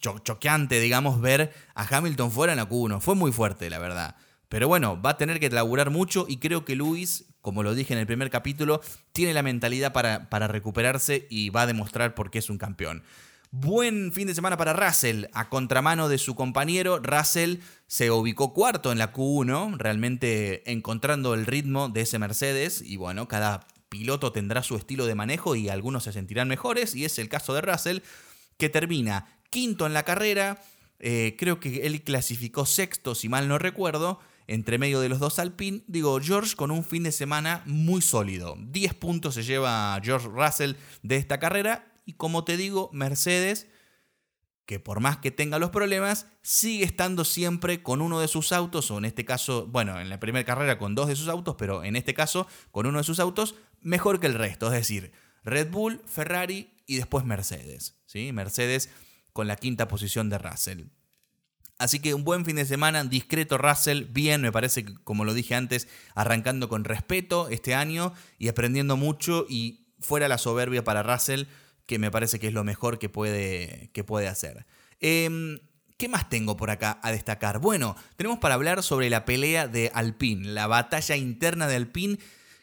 choqueante, 0.02 0.80
digamos, 0.80 1.22
ver 1.22 1.54
a 1.76 1.84
Hamilton 1.84 2.32
fuera 2.32 2.54
en 2.54 2.58
la 2.58 2.68
Q1. 2.68 3.00
Fue 3.00 3.16
muy 3.16 3.32
fuerte, 3.32 3.70
la 3.70 3.80
verdad. 3.80 4.16
Pero 4.50 4.68
bueno, 4.68 5.02
va 5.02 5.12
a 5.12 5.18
tener 5.18 5.40
que 5.40 5.50
laburar 5.50 5.92
mucho 5.92 6.26
y 6.28 6.38
creo 6.38 6.66
que 6.66 6.76
Luis, 6.76 7.26
como 7.40 7.64
lo 7.64 7.74
dije 7.74 7.94
en 7.94 8.00
el 8.00 8.06
primer 8.08 8.30
capítulo, 8.30 8.82
tiene 9.14 9.34
la 9.34 9.44
mentalidad 9.44 9.94
para, 9.94 10.30
para 10.30 10.50
recuperarse 10.50 11.26
y 11.30 11.50
va 11.50 11.62
a 11.62 11.68
demostrar 11.68 12.16
por 12.16 12.32
qué 12.32 12.40
es 12.40 12.50
un 12.50 12.58
campeón. 12.58 13.04
Buen 13.54 14.14
fin 14.14 14.28
de 14.28 14.36
semana 14.36 14.56
para 14.56 14.72
Russell. 14.72 15.26
A 15.34 15.50
contramano 15.50 16.08
de 16.08 16.18
su 16.18 16.36
compañero, 16.36 17.00
Russell 17.00 17.58
se 17.86 18.10
ubicó 18.10 18.54
cuarto 18.54 18.94
en 18.94 18.98
la 18.98 19.12
Q1, 19.12 19.78
realmente 19.78 20.70
encontrando 20.72 21.34
el 21.34 21.46
ritmo 21.46 21.90
de 21.90 22.02
ese 22.02 22.18
Mercedes. 22.18 22.82
Y 22.82 22.96
bueno, 22.96 23.28
cada 23.28 23.68
piloto 23.90 24.32
tendrá 24.32 24.64
su 24.64 24.78
estilo 24.78 25.06
de 25.06 25.16
manejo 25.16 25.58
y 25.58 25.68
algunos 25.68 26.06
se 26.06 26.14
sentirán 26.14 26.48
mejores. 26.48 26.96
Y 26.96 27.04
es 27.04 27.20
el 27.20 27.28
caso 27.28 27.54
de 27.54 27.60
Russell, 27.60 28.00
que 28.58 28.70
termina 28.70 29.28
quinto 29.52 29.86
en 29.86 29.94
la 29.94 30.02
carrera. 30.04 30.60
Eh, 31.00 31.36
creo 31.38 31.60
que 31.60 31.86
él 31.86 32.02
clasificó 32.02 32.66
sexto, 32.66 33.14
si 33.14 33.30
mal 33.30 33.48
no 33.48 33.60
recuerdo, 33.60 34.20
entre 34.48 34.80
medio 34.80 35.00
de 35.00 35.10
los 35.10 35.20
dos 35.20 35.38
Alpine. 35.38 35.84
Digo, 35.86 36.20
George 36.20 36.56
con 36.56 36.72
un 36.72 36.84
fin 36.84 37.04
de 37.04 37.12
semana 37.12 37.62
muy 37.68 38.02
sólido. 38.02 38.56
10 38.60 38.96
puntos 38.96 39.36
se 39.36 39.44
lleva 39.44 40.00
George 40.04 40.28
Russell 40.28 40.74
de 41.04 41.18
esta 41.18 41.40
carrera. 41.40 41.94
Y 42.06 42.14
como 42.14 42.44
te 42.44 42.58
digo, 42.58 42.90
Mercedes, 42.94 43.68
que 44.66 44.80
por 44.80 45.00
más 45.00 45.18
que 45.18 45.32
tenga 45.32 45.60
los 45.60 45.70
problemas, 45.70 46.28
sigue 46.42 46.84
estando 46.84 47.26
siempre 47.26 47.84
con 47.84 48.02
uno 48.02 48.20
de 48.20 48.28
sus 48.28 48.52
autos, 48.52 48.90
o 48.90 48.98
en 48.98 49.06
este 49.06 49.26
caso, 49.26 49.68
bueno, 49.68 50.00
en 50.00 50.10
la 50.10 50.20
primera 50.20 50.46
carrera 50.46 50.78
con 50.78 50.96
dos 50.96 51.08
de 51.08 51.16
sus 51.16 51.28
autos, 51.28 51.56
pero 51.58 51.84
en 51.84 51.96
este 51.96 52.14
caso 52.14 52.48
con 52.72 52.86
uno 52.86 53.00
de 53.00 53.04
sus 53.04 53.20
autos, 53.20 53.56
mejor 53.82 54.20
que 54.20 54.28
el 54.28 54.34
resto. 54.34 54.68
Es 54.68 54.74
decir, 54.74 55.12
Red 55.44 55.72
Bull, 55.72 56.02
Ferrari 56.06 56.74
y 56.86 56.98
después 56.98 57.26
Mercedes. 57.26 58.00
¿sí? 58.06 58.32
Mercedes 58.32 58.90
con 59.34 59.48
la 59.48 59.56
quinta 59.56 59.88
posición 59.88 60.30
de 60.30 60.38
Russell. 60.38 60.84
Así 61.78 62.00
que 62.00 62.14
un 62.14 62.24
buen 62.24 62.46
fin 62.46 62.58
de 62.58 62.66
semana, 62.66 63.04
discreto 63.04 63.58
Russell, 63.58 64.04
bien, 64.04 64.42
me 64.42 64.52
parece 64.52 64.86
como 65.04 65.26
lo 65.26 65.34
dije 65.34 65.56
antes, 65.56 65.88
arrancando 66.14 66.70
con 66.70 66.84
respeto 66.84 67.50
este 67.50 67.74
año 67.74 68.14
y 68.38 68.50
aprendiendo 68.50 68.98
mucho 68.98 69.46
y 69.50 69.88
fuera 70.00 70.28
la 70.28 70.38
soberbia 70.38 70.84
para 70.84 71.02
Russell, 71.02 71.46
que 71.88 71.98
me 71.98 72.12
parece 72.12 72.40
que 72.40 72.48
es 72.48 72.54
lo 72.54 72.64
mejor 72.64 73.00
que 73.00 73.10
puede, 73.10 73.90
que 73.94 74.04
puede 74.04 74.28
hacer. 74.28 74.66
Em, 75.00 75.60
¿Qué 75.98 76.08
más 76.08 76.30
tengo 76.30 76.58
por 76.58 76.72
acá 76.72 77.00
a 77.04 77.12
destacar? 77.12 77.60
Bueno, 77.60 77.96
tenemos 78.16 78.40
para 78.40 78.56
hablar 78.56 78.82
sobre 78.82 79.10
la 79.10 79.26
pelea 79.26 79.68
de 79.68 79.92
Alpine, 79.94 80.50
la 80.50 80.66
batalla 80.68 81.16
interna 81.16 81.68
de 81.68 81.76
Alpine 81.76 82.18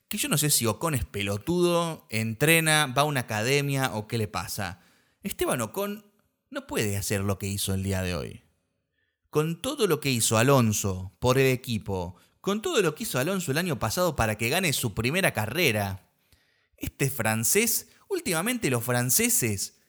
que 0.08 0.18
yo 0.18 0.28
no 0.28 0.38
sé 0.38 0.50
si 0.50 0.66
Ocon 0.66 0.94
es 0.94 1.04
pelotudo, 1.04 2.06
entrena, 2.08 2.86
va 2.86 3.02
a 3.02 3.04
una 3.04 3.20
academia 3.20 3.94
o 3.94 4.08
qué 4.08 4.16
le 4.18 4.26
pasa. 4.26 4.80
Esteban 5.22 5.60
Ocon 5.60 6.07
no 6.50 6.66
puede 6.66 6.96
hacer 6.96 7.20
lo 7.20 7.38
que 7.38 7.46
hizo 7.46 7.74
el 7.74 7.82
día 7.82 8.02
de 8.02 8.14
hoy. 8.14 8.42
Con 9.30 9.60
todo 9.60 9.86
lo 9.86 10.00
que 10.00 10.10
hizo 10.10 10.38
Alonso 10.38 11.12
por 11.18 11.38
el 11.38 11.46
equipo, 11.46 12.16
con 12.40 12.62
todo 12.62 12.80
lo 12.80 12.94
que 12.94 13.02
hizo 13.02 13.18
Alonso 13.18 13.50
el 13.50 13.58
año 13.58 13.78
pasado 13.78 14.16
para 14.16 14.38
que 14.38 14.48
gane 14.48 14.72
su 14.72 14.94
primera 14.94 15.32
carrera, 15.32 16.08
este 16.76 17.10
francés, 17.10 17.88
últimamente 18.08 18.70
los 18.70 18.84
franceses 18.84 19.80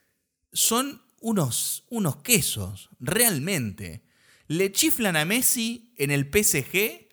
son 0.51 1.01
unos, 1.21 1.85
unos 1.89 2.17
quesos, 2.17 2.89
realmente. 2.99 4.03
Le 4.47 4.71
chiflan 4.71 5.15
a 5.15 5.25
Messi 5.25 5.93
en 5.97 6.11
el 6.11 6.25
PSG 6.25 7.07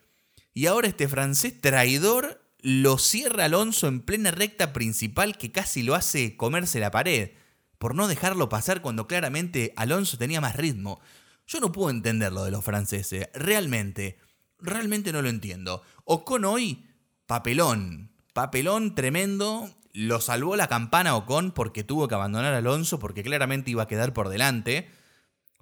y 0.53 0.65
ahora 0.65 0.87
este 0.87 1.07
francés 1.07 1.61
traidor 1.61 2.43
lo 2.59 2.97
cierra 2.97 3.45
Alonso 3.45 3.87
en 3.87 4.01
plena 4.01 4.31
recta 4.31 4.73
principal 4.73 5.37
que 5.37 5.51
casi 5.51 5.83
lo 5.83 5.95
hace 5.95 6.35
comerse 6.35 6.79
la 6.79 6.91
pared, 6.91 7.31
por 7.77 7.95
no 7.95 8.07
dejarlo 8.07 8.49
pasar 8.49 8.81
cuando 8.81 9.07
claramente 9.07 9.73
Alonso 9.75 10.17
tenía 10.17 10.41
más 10.41 10.55
ritmo. 10.55 10.99
Yo 11.47 11.59
no 11.59 11.71
puedo 11.71 11.89
entender 11.89 12.33
lo 12.33 12.43
de 12.43 12.51
los 12.51 12.63
franceses, 12.63 13.29
realmente, 13.33 14.19
realmente 14.59 15.11
no 15.11 15.21
lo 15.21 15.29
entiendo. 15.29 15.81
Ocon 16.03 16.45
hoy, 16.45 16.85
papelón, 17.25 18.11
papelón 18.33 18.95
tremendo, 18.95 19.69
lo 19.93 20.19
salvó 20.19 20.55
la 20.55 20.67
campana 20.67 21.15
Ocon 21.15 21.51
porque 21.51 21.83
tuvo 21.83 22.07
que 22.07 22.15
abandonar 22.15 22.53
a 22.53 22.57
Alonso 22.57 22.99
porque 22.99 23.23
claramente 23.23 23.71
iba 23.71 23.83
a 23.83 23.87
quedar 23.87 24.13
por 24.13 24.29
delante, 24.29 24.89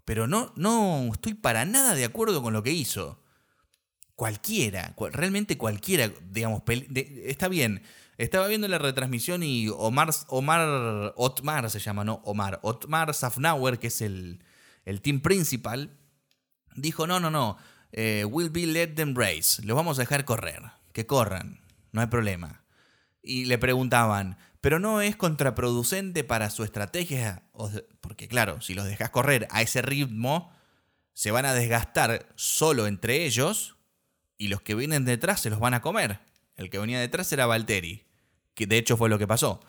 pero 0.05 0.27
no, 0.27 0.53
no 0.55 1.09
estoy 1.13 1.33
para 1.33 1.65
nada 1.65 1.93
de 1.93 2.05
acuerdo 2.05 2.41
con 2.41 2.53
lo 2.53 2.63
que 2.63 2.71
hizo 2.71 3.19
cualquiera, 4.15 4.95
realmente 5.11 5.57
cualquiera, 5.57 6.11
digamos, 6.29 6.63
está 7.25 7.47
bien. 7.47 7.83
Estaba 8.17 8.47
viendo 8.47 8.67
la 8.67 8.77
retransmisión 8.77 9.43
y 9.43 9.67
Omar, 9.69 10.09
Omar, 10.27 11.13
Otmar 11.17 11.69
se 11.69 11.79
llama, 11.79 12.03
¿no? 12.03 12.21
Omar, 12.23 12.59
Otmar 12.63 13.13
Safnauer, 13.13 13.79
que 13.79 13.87
es 13.87 14.01
el, 14.01 14.43
el 14.85 15.01
team 15.01 15.19
principal, 15.19 15.97
dijo, 16.75 17.07
no, 17.07 17.19
no, 17.19 17.29
no, 17.29 17.57
eh, 17.91 18.25
we'll 18.25 18.49
be 18.49 18.65
let 18.65 18.89
them 18.95 19.15
race, 19.15 19.61
los 19.63 19.75
vamos 19.75 19.97
a 19.99 20.03
dejar 20.03 20.25
correr, 20.25 20.61
que 20.93 21.05
corran, 21.05 21.59
no 21.91 22.01
hay 22.01 22.07
problema. 22.07 22.63
y 23.21 23.45
le 23.45 23.57
preguntaban, 23.57 24.37
¿pero 24.61 24.79
no 24.79 25.01
es 25.01 25.15
contraproducente 25.15 26.23
para 26.23 26.49
su 26.49 26.63
estrategia? 26.63 27.43
Porque 28.01 28.27
claro, 28.27 28.61
si 28.61 28.73
los 28.73 28.85
dejas 28.85 29.09
correr 29.09 29.47
a 29.51 29.61
ese 29.61 29.81
ritmo, 29.81 30.51
se 31.13 31.31
van 31.31 31.45
a 31.45 31.53
desgastar 31.53 32.31
solo 32.35 32.87
entre 32.87 33.25
ellos 33.25 33.77
y 34.37 34.49
los 34.49 34.61
que 34.61 34.75
vienen 34.75 35.05
detrás 35.05 35.41
se 35.41 35.49
los 35.49 35.59
van 35.59 35.73
a 35.73 35.81
comer. 35.81 36.19
El 36.55 36.69
que 36.69 36.79
venía 36.79 36.99
detrás 36.99 37.31
era 37.31 37.45
Valtteri, 37.45 38.03
que 38.53 38.67
de 38.67 38.77
hecho 38.77 38.97
fue 38.97 39.09
lo 39.09 39.17
que 39.17 39.27
pasó. 39.27 39.59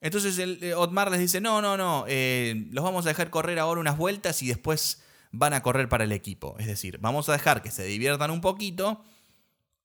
Entonces 0.00 0.38
el, 0.38 0.62
eh, 0.62 0.74
Otmar 0.74 1.10
les 1.10 1.20
dice, 1.20 1.40
no, 1.40 1.60
no, 1.60 1.76
no, 1.76 2.04
eh, 2.08 2.66
los 2.70 2.84
vamos 2.84 3.06
a 3.06 3.08
dejar 3.08 3.30
correr 3.30 3.58
ahora 3.58 3.80
unas 3.80 3.96
vueltas 3.96 4.42
y 4.42 4.48
después 4.48 5.02
van 5.32 5.52
a 5.54 5.62
correr 5.62 5.88
para 5.88 6.04
el 6.04 6.12
equipo. 6.12 6.56
Es 6.58 6.66
decir, 6.66 6.98
vamos 7.00 7.28
a 7.28 7.32
dejar 7.32 7.62
que 7.62 7.70
se 7.70 7.84
diviertan 7.84 8.30
un 8.30 8.40
poquito 8.40 9.02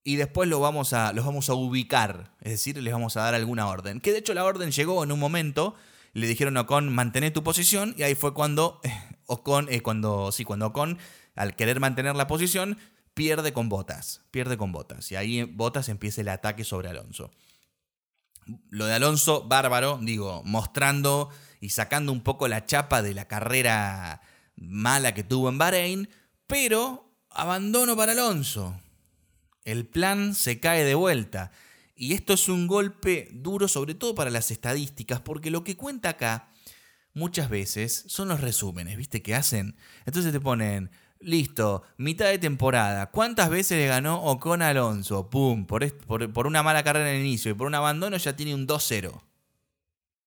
y 0.03 0.17
después 0.17 0.49
los 0.49 0.59
vamos 0.59 0.93
a 0.93 1.13
ubicar. 1.53 2.31
Es 2.41 2.51
decir, 2.51 2.77
les 2.77 2.93
vamos 2.93 3.17
a 3.17 3.21
dar 3.21 3.33
alguna 3.33 3.67
orden. 3.67 4.01
Que 4.01 4.11
de 4.11 4.19
hecho 4.19 4.33
la 4.33 4.43
orden 4.43 4.71
llegó 4.71 5.03
en 5.03 5.11
un 5.11 5.19
momento, 5.19 5.75
le 6.13 6.27
dijeron 6.27 6.57
a 6.57 6.61
Ocon, 6.61 6.93
mantén 6.93 7.31
tu 7.33 7.43
posición 7.43 7.95
y 7.97 8.03
ahí 8.03 8.15
fue 8.15 8.33
cuando 8.33 8.81
Ocon, 9.25 9.67
eh, 9.69 9.81
cuando, 9.81 10.31
sí, 10.31 10.43
cuando 10.43 10.67
Ocon, 10.67 10.99
al 11.35 11.55
querer 11.55 11.79
mantener 11.79 12.15
la 12.15 12.27
posición, 12.27 12.77
pierde 13.13 13.53
con 13.53 13.69
botas, 13.69 14.21
pierde 14.31 14.57
con 14.57 14.71
botas. 14.71 15.11
Y 15.11 15.15
ahí 15.15 15.43
botas 15.43 15.89
empieza 15.89 16.21
el 16.21 16.29
ataque 16.29 16.63
sobre 16.63 16.89
Alonso. 16.89 17.31
Lo 18.69 18.85
de 18.85 18.93
Alonso, 18.93 19.47
bárbaro, 19.47 19.99
digo, 20.01 20.41
mostrando 20.43 21.29
y 21.61 21.69
sacando 21.69 22.11
un 22.11 22.21
poco 22.21 22.47
la 22.47 22.65
chapa 22.65 23.01
de 23.01 23.13
la 23.13 23.27
carrera 23.27 24.21
mala 24.55 25.13
que 25.13 25.23
tuvo 25.23 25.49
en 25.49 25.57
Bahrein, 25.57 26.09
pero 26.47 27.09
abandono 27.29 27.95
para 27.95 28.11
Alonso. 28.11 28.79
El 29.63 29.85
plan 29.85 30.35
se 30.35 30.59
cae 30.59 30.83
de 30.83 30.95
vuelta. 30.95 31.51
Y 31.95 32.13
esto 32.13 32.33
es 32.33 32.49
un 32.49 32.67
golpe 32.67 33.29
duro 33.31 33.67
sobre 33.67 33.95
todo 33.95 34.13
para 34.15 34.29
las 34.29 34.51
estadísticas, 34.51 35.21
porque 35.21 35.51
lo 35.51 35.63
que 35.63 35.77
cuenta 35.77 36.09
acá 36.09 36.49
muchas 37.13 37.49
veces 37.49 38.03
son 38.07 38.27
los 38.27 38.41
resúmenes, 38.41 38.97
¿viste? 38.97 39.21
Que 39.21 39.35
hacen. 39.35 39.77
Entonces 40.05 40.31
te 40.31 40.39
ponen, 40.39 40.91
listo, 41.23 41.83
mitad 41.97 42.25
de 42.25 42.37
temporada. 42.37 43.11
¿Cuántas 43.11 43.49
veces 43.49 43.77
le 43.77 43.87
ganó 43.87 44.21
Ocon 44.23 44.61
Alonso? 44.61 45.29
Pum, 45.29 45.65
por, 45.65 45.91
por, 46.31 46.47
una 46.47 46.63
mala 46.63 46.83
carrera 46.83 47.09
en 47.09 47.17
el 47.17 47.25
inicio 47.25 47.51
y 47.51 47.53
por 47.53 47.67
un 47.67 47.75
abandono 47.75 48.17
ya 48.17 48.35
tiene 48.35 48.55
un 48.55 48.67
2-0. 48.67 49.21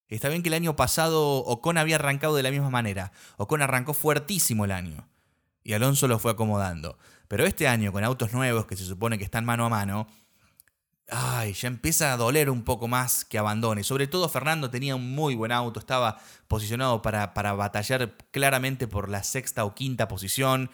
Está 0.09 0.29
bien 0.29 0.43
que 0.43 0.49
el 0.49 0.55
año 0.55 0.77
pasado 0.77 1.39
Ocon 1.39 1.79
había 1.79 1.97
arrancado 1.97 2.37
de 2.37 2.43
la 2.43 2.51
misma 2.51 2.71
manera. 2.71 3.13
Ocon 3.37 3.63
arrancó 3.63 3.93
fuertísimo 3.95 4.65
el 4.65 4.73
año. 4.73 5.09
Y 5.63 5.73
Alonso 5.73 6.07
lo 6.07 6.19
fue 6.19 6.31
acomodando. 6.33 6.97
Pero 7.29 7.45
este 7.45 7.67
año, 7.67 7.91
con 7.91 8.05
autos 8.05 8.33
nuevos 8.33 8.67
que 8.67 8.77
se 8.77 8.85
supone 8.85 9.19
que 9.19 9.25
están 9.25 9.45
mano 9.45 9.67
a 9.67 9.69
mano, 9.69 10.07
ay, 11.09 11.53
ya 11.53 11.69
empieza 11.69 12.12
a 12.12 12.16
doler 12.16 12.51
un 12.51 12.64
poco 12.64 12.88
más 12.88 13.25
que 13.25 13.38
abandone. 13.38 13.85
Sobre 13.85 14.07
todo 14.07 14.29
Fernando 14.29 14.71
tenía 14.71 14.97
un 14.97 15.14
muy 15.14 15.35
buen 15.35 15.53
auto, 15.53 15.81
estaba 15.81 16.19
posicionado 16.49 17.03
para, 17.03 17.35
para 17.35 17.53
batallar 17.53 18.16
claramente 18.31 18.88
por 18.88 19.09
la 19.09 19.23
sexta 19.23 19.64
o 19.64 19.75
quinta 19.75 20.09
posición. 20.09 20.71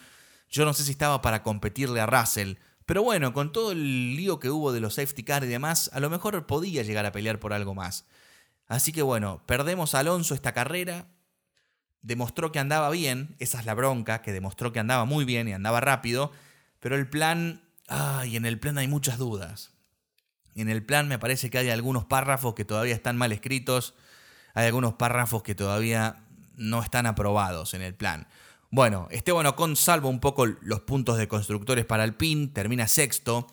Yo 0.48 0.64
no 0.64 0.72
sé 0.74 0.84
si 0.84 0.92
estaba 0.92 1.22
para 1.22 1.42
competirle 1.42 2.00
a 2.00 2.06
Russell. 2.06 2.54
Pero 2.86 3.02
bueno, 3.02 3.32
con 3.32 3.52
todo 3.52 3.72
el 3.72 4.16
lío 4.16 4.40
que 4.40 4.50
hubo 4.50 4.72
de 4.72 4.80
los 4.80 4.94
safety 4.94 5.22
car 5.22 5.44
y 5.44 5.46
demás, 5.46 5.90
a 5.92 6.00
lo 6.00 6.10
mejor 6.10 6.46
podía 6.46 6.82
llegar 6.82 7.06
a 7.06 7.12
pelear 7.12 7.38
por 7.38 7.52
algo 7.52 7.74
más. 7.74 8.06
Así 8.66 8.92
que 8.92 9.02
bueno, 9.02 9.42
perdemos 9.46 9.94
a 9.94 10.00
Alonso 10.00 10.34
esta 10.34 10.52
carrera. 10.52 11.08
Demostró 12.00 12.50
que 12.50 12.58
andaba 12.58 12.90
bien, 12.90 13.36
esa 13.38 13.60
es 13.60 13.66
la 13.66 13.74
bronca, 13.74 14.22
que 14.22 14.32
demostró 14.32 14.72
que 14.72 14.80
andaba 14.80 15.04
muy 15.04 15.24
bien 15.24 15.46
y 15.48 15.52
andaba 15.52 15.80
rápido. 15.80 16.32
Pero 16.80 16.96
el 16.96 17.08
plan, 17.08 17.62
ay, 17.86 18.36
en 18.36 18.44
el 18.44 18.58
plan 18.58 18.78
hay 18.78 18.88
muchas 18.88 19.18
dudas. 19.18 19.71
En 20.54 20.68
el 20.68 20.84
plan 20.84 21.08
me 21.08 21.18
parece 21.18 21.50
que 21.50 21.58
hay 21.58 21.70
algunos 21.70 22.04
párrafos 22.04 22.54
que 22.54 22.64
todavía 22.64 22.94
están 22.94 23.16
mal 23.16 23.32
escritos. 23.32 23.94
Hay 24.54 24.66
algunos 24.66 24.94
párrafos 24.94 25.42
que 25.42 25.54
todavía 25.54 26.24
no 26.56 26.82
están 26.82 27.06
aprobados 27.06 27.74
en 27.74 27.82
el 27.82 27.94
plan. 27.94 28.28
Bueno, 28.70 29.08
Esteban 29.10 29.46
Ocon 29.46 29.76
salva 29.76 30.08
un 30.08 30.20
poco 30.20 30.46
los 30.46 30.80
puntos 30.80 31.18
de 31.18 31.28
constructores 31.28 31.84
para 31.84 32.04
el 32.04 32.14
PIN, 32.14 32.52
termina 32.52 32.88
sexto. 32.88 33.46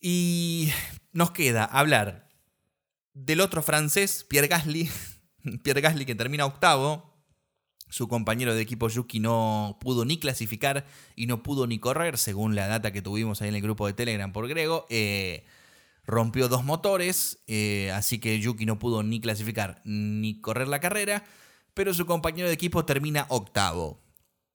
Y 0.00 0.70
nos 1.12 1.30
queda 1.30 1.64
hablar 1.64 2.28
del 3.14 3.40
otro 3.40 3.62
francés, 3.62 4.26
Pierre 4.28 4.48
Gasly. 4.48 4.90
Pierre 5.62 5.80
Gasly 5.80 6.04
que 6.04 6.14
termina 6.14 6.44
octavo. 6.44 7.14
Su 7.88 8.08
compañero 8.08 8.54
de 8.54 8.60
equipo 8.60 8.88
Yuki 8.88 9.20
no 9.20 9.78
pudo 9.80 10.04
ni 10.04 10.18
clasificar 10.18 10.84
y 11.14 11.26
no 11.26 11.42
pudo 11.42 11.66
ni 11.66 11.78
correr, 11.78 12.18
según 12.18 12.54
la 12.54 12.66
data 12.66 12.92
que 12.92 13.02
tuvimos 13.02 13.40
ahí 13.40 13.48
en 13.48 13.54
el 13.54 13.62
grupo 13.62 13.86
de 13.86 13.92
Telegram 13.92 14.32
por 14.32 14.48
Grego. 14.48 14.86
Eh, 14.90 15.46
rompió 16.06 16.48
dos 16.48 16.64
motores, 16.64 17.38
eh, 17.46 17.90
así 17.92 18.18
que 18.18 18.38
Yuki 18.40 18.66
no 18.66 18.78
pudo 18.78 19.02
ni 19.02 19.20
clasificar 19.20 19.80
ni 19.84 20.40
correr 20.40 20.68
la 20.68 20.80
carrera 20.80 21.24
pero 21.74 21.92
su 21.92 22.06
compañero 22.06 22.48
de 22.48 22.54
equipo 22.54 22.86
termina 22.86 23.26
octavo. 23.28 24.00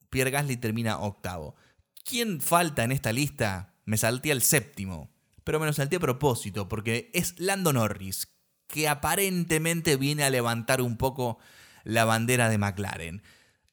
Pierre 0.10 0.32
Gasly 0.32 0.58
termina 0.58 1.00
octavo. 1.00 1.56
¿Quién 2.04 2.42
falta 2.42 2.84
en 2.84 2.92
esta 2.92 3.12
lista? 3.12 3.76
Me 3.86 3.98
salté 3.98 4.32
al 4.32 4.42
séptimo, 4.42 5.12
pero 5.44 5.60
me 5.60 5.66
lo 5.66 5.74
salté 5.74 5.98
a 5.98 6.00
propósito, 6.00 6.68
porque 6.70 7.12
es 7.14 7.36
Lando 7.38 7.74
Norris, 7.74 8.30
que 8.68 8.88
aparentemente 8.88 9.98
viene 9.98 10.24
a 10.24 10.30
levantar 10.30 10.82
un 10.82 10.98
poco 10.98 11.38
la 11.84 12.06
bandera 12.06 12.50
de 12.50 12.58
McLaren. 12.58 13.22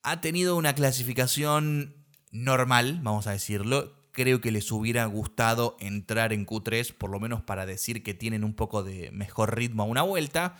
Ha 0.02 0.20
tenido 0.20 0.56
una 0.56 0.74
clasificación 0.74 2.06
normal, 2.30 3.00
vamos 3.02 3.26
a 3.26 3.32
decirlo. 3.32 3.94
Creo 4.16 4.40
que 4.40 4.50
les 4.50 4.72
hubiera 4.72 5.04
gustado 5.04 5.76
entrar 5.78 6.32
en 6.32 6.46
Q3, 6.46 6.94
por 6.94 7.10
lo 7.10 7.20
menos 7.20 7.42
para 7.42 7.66
decir 7.66 8.02
que 8.02 8.14
tienen 8.14 8.44
un 8.44 8.54
poco 8.54 8.82
de 8.82 9.10
mejor 9.10 9.54
ritmo 9.54 9.82
a 9.82 9.86
una 9.86 10.00
vuelta, 10.00 10.56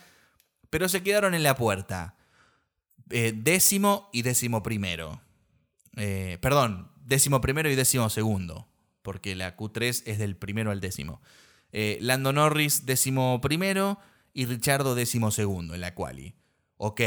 pero 0.69 0.87
se 0.87 1.01
quedaron 1.01 1.33
en 1.33 1.41
la 1.41 1.55
puerta. 1.55 2.17
Eh, 3.09 3.33
décimo 3.35 4.11
y 4.13 4.21
décimo 4.21 4.61
primero. 4.61 5.23
Eh, 5.95 6.37
perdón, 6.39 6.91
décimo 7.03 7.41
primero 7.41 7.67
y 7.67 7.73
décimo 7.73 8.11
segundo, 8.11 8.67
porque 9.01 9.35
la 9.35 9.57
Q3 9.57 10.03
es 10.05 10.19
del 10.19 10.35
primero 10.35 10.69
al 10.69 10.79
décimo. 10.79 11.19
Eh, 11.71 11.97
Lando 11.99 12.33
Norris 12.33 12.85
décimo 12.85 13.41
primero 13.41 13.97
y 14.35 14.45
Richardo 14.45 14.93
décimo 14.93 15.31
segundo 15.31 15.73
en 15.73 15.81
la 15.81 15.95
quali. 15.95 16.35
Ok, 16.77 17.01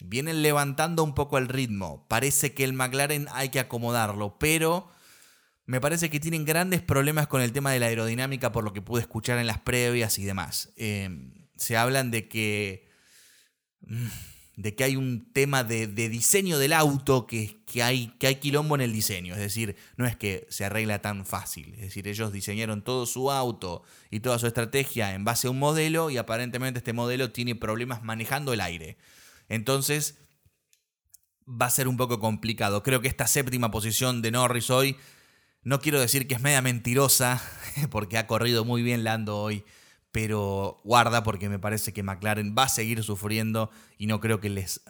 vienen 0.00 0.42
levantando 0.42 1.04
un 1.04 1.14
poco 1.14 1.38
el 1.38 1.46
ritmo. 1.46 2.04
Parece 2.08 2.52
que 2.52 2.64
el 2.64 2.72
McLaren 2.72 3.28
hay 3.30 3.50
que 3.50 3.60
acomodarlo, 3.60 4.40
pero 4.40 4.88
me 5.66 5.80
parece 5.80 6.10
que 6.10 6.20
tienen 6.20 6.44
grandes 6.44 6.82
problemas 6.82 7.26
con 7.26 7.40
el 7.40 7.52
tema 7.52 7.72
de 7.72 7.80
la 7.80 7.86
aerodinámica 7.86 8.52
por 8.52 8.64
lo 8.64 8.72
que 8.72 8.82
pude 8.82 9.00
escuchar 9.00 9.38
en 9.38 9.46
las 9.46 9.58
previas 9.58 10.18
y 10.18 10.24
demás. 10.24 10.72
se 10.76 11.76
hablan 11.76 12.10
de 12.10 12.28
que... 12.28 12.88
Mm, 13.82 14.06
de 14.56 14.74
que 14.74 14.84
hay 14.84 14.96
un 14.96 15.32
tema 15.32 15.64
de, 15.64 15.86
diseño 15.88 16.58
del 16.58 16.72
auto, 16.72 17.26
que, 17.26 17.62
que, 17.66 17.82
hay, 17.82 18.14
que 18.18 18.28
hay 18.28 18.36
quilombo 18.36 18.76
en 18.76 18.82
el 18.82 18.92
diseño. 18.92 19.34
Es 19.34 19.40
decir, 19.40 19.76
no 19.96 20.06
es 20.06 20.16
que 20.16 20.46
se 20.48 20.64
arregla 20.64 21.00
tan 21.00 21.26
fácil. 21.26 21.74
Es 21.74 21.80
decir, 21.80 22.06
ellos 22.06 22.32
diseñaron 22.32 22.82
todo 22.82 23.06
su 23.06 23.32
auto 23.32 23.82
y 24.10 24.20
toda 24.20 24.38
su 24.38 24.46
estrategia 24.46 25.14
en 25.14 25.24
base 25.24 25.48
a 25.48 25.50
un 25.50 25.58
modelo 25.58 26.10
y 26.10 26.18
aparentemente 26.18 26.78
este 26.78 26.92
modelo 26.92 27.32
tiene 27.32 27.56
problemas 27.56 28.04
manejando 28.04 28.52
el 28.52 28.60
aire. 28.60 28.96
Entonces, 29.48 30.18
va 31.48 31.66
a 31.66 31.70
ser 31.70 31.88
un 31.88 31.96
poco 31.96 32.20
complicado. 32.20 32.82
Creo 32.82 33.00
que 33.00 33.08
esta 33.08 33.26
séptima 33.26 33.70
posición 33.70 34.22
de 34.22 34.30
Norris 34.30 34.70
hoy, 34.70 34.96
no 35.64 35.80
quiero 35.80 36.00
decir 36.00 36.28
que 36.28 36.34
es 36.34 36.40
media 36.40 36.62
mentirosa, 36.62 37.42
porque 37.90 38.18
ha 38.18 38.26
corrido 38.26 38.64
muy 38.64 38.82
bien 38.82 39.04
Lando 39.04 39.38
hoy 39.38 39.64
pero 40.14 40.80
guarda 40.84 41.24
porque 41.24 41.48
me 41.48 41.58
parece 41.58 41.92
que 41.92 42.04
McLaren 42.04 42.54
va 42.56 42.62
a 42.62 42.68
seguir 42.68 43.02
sufriendo 43.02 43.72
y 43.98 44.06
no 44.06 44.20
creo 44.20 44.38
que 44.38 44.48
les 44.48 44.80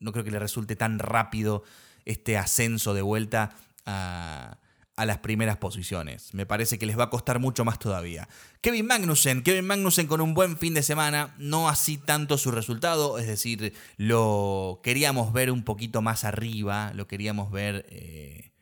no 0.00 0.10
creo 0.10 0.24
que 0.24 0.30
resulte 0.40 0.74
tan 0.74 0.98
rápido 0.98 1.62
este 2.04 2.36
ascenso 2.36 2.94
de 2.94 3.02
vuelta 3.02 3.54
a, 3.84 4.58
las 4.96 5.18
primeras 5.18 5.58
posiciones. 5.58 6.34
Me 6.34 6.46
parece 6.46 6.78
que 6.78 6.86
les 6.86 6.98
va 6.98 7.04
a 7.04 7.10
costar 7.10 7.38
mucho 7.38 7.64
más 7.64 7.78
todavía. 7.78 8.28
Kevin 8.60 8.86
Magnussen, 8.86 9.42
Kevin 9.42 9.66
Magnussen 9.66 10.08
con 10.08 10.20
un 10.20 10.34
buen 10.34 10.56
fin 10.56 10.74
de 10.74 10.82
semana, 10.82 11.34
no 11.38 11.68
así 11.68 11.96
tanto 11.96 12.38
su 12.38 12.50
resultado, 12.50 13.18
es 13.18 13.28
decir, 13.28 13.72
lo 13.98 14.80
queríamos 14.82 15.32
ver 15.32 15.52
un 15.52 15.62
poquito 15.62 16.02
más 16.02 16.24
arriba, 16.24 16.92
lo 16.94 17.06
queríamos 17.06 17.52
ver, 17.52 17.86
eh, 17.90 18.52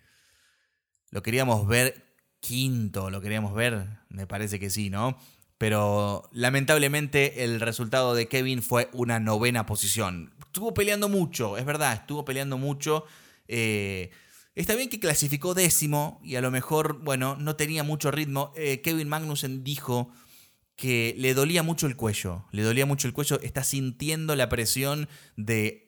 lo 1.14 1.22
queríamos 1.22 1.68
ver 1.68 2.04
quinto, 2.40 3.08
lo 3.08 3.20
queríamos 3.20 3.54
ver, 3.54 3.86
me 4.08 4.26
parece 4.26 4.58
que 4.58 4.68
sí, 4.68 4.90
¿no? 4.90 5.16
Pero 5.58 6.28
lamentablemente 6.32 7.44
el 7.44 7.60
resultado 7.60 8.16
de 8.16 8.26
Kevin 8.26 8.62
fue 8.62 8.90
una 8.92 9.20
novena 9.20 9.64
posición. 9.64 10.34
Estuvo 10.40 10.74
peleando 10.74 11.08
mucho, 11.08 11.56
es 11.56 11.64
verdad, 11.64 11.92
estuvo 11.92 12.24
peleando 12.24 12.58
mucho. 12.58 13.04
Eh, 13.46 14.10
está 14.56 14.74
bien 14.74 14.88
que 14.88 14.98
clasificó 14.98 15.54
décimo 15.54 16.20
y 16.24 16.34
a 16.34 16.40
lo 16.40 16.50
mejor, 16.50 16.98
bueno, 17.04 17.36
no 17.36 17.54
tenía 17.54 17.84
mucho 17.84 18.10
ritmo. 18.10 18.52
Eh, 18.56 18.80
Kevin 18.82 19.08
Magnussen 19.08 19.62
dijo 19.62 20.10
que 20.74 21.14
le 21.16 21.32
dolía 21.32 21.62
mucho 21.62 21.86
el 21.86 21.94
cuello, 21.94 22.44
le 22.50 22.62
dolía 22.64 22.86
mucho 22.86 23.06
el 23.06 23.14
cuello, 23.14 23.38
está 23.40 23.62
sintiendo 23.62 24.34
la 24.34 24.48
presión 24.48 25.08
de 25.36 25.83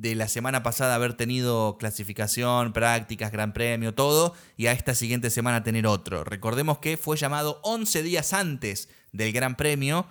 de 0.00 0.14
la 0.14 0.28
semana 0.28 0.62
pasada 0.62 0.94
haber 0.94 1.12
tenido 1.12 1.76
clasificación, 1.76 2.72
prácticas, 2.72 3.30
gran 3.32 3.52
premio, 3.52 3.94
todo, 3.94 4.34
y 4.56 4.66
a 4.66 4.72
esta 4.72 4.94
siguiente 4.94 5.28
semana 5.28 5.62
tener 5.62 5.86
otro. 5.86 6.24
Recordemos 6.24 6.78
que 6.78 6.96
fue 6.96 7.18
llamado 7.18 7.60
11 7.64 8.02
días 8.02 8.32
antes 8.32 8.88
del 9.12 9.32
gran 9.32 9.56
premio 9.56 10.06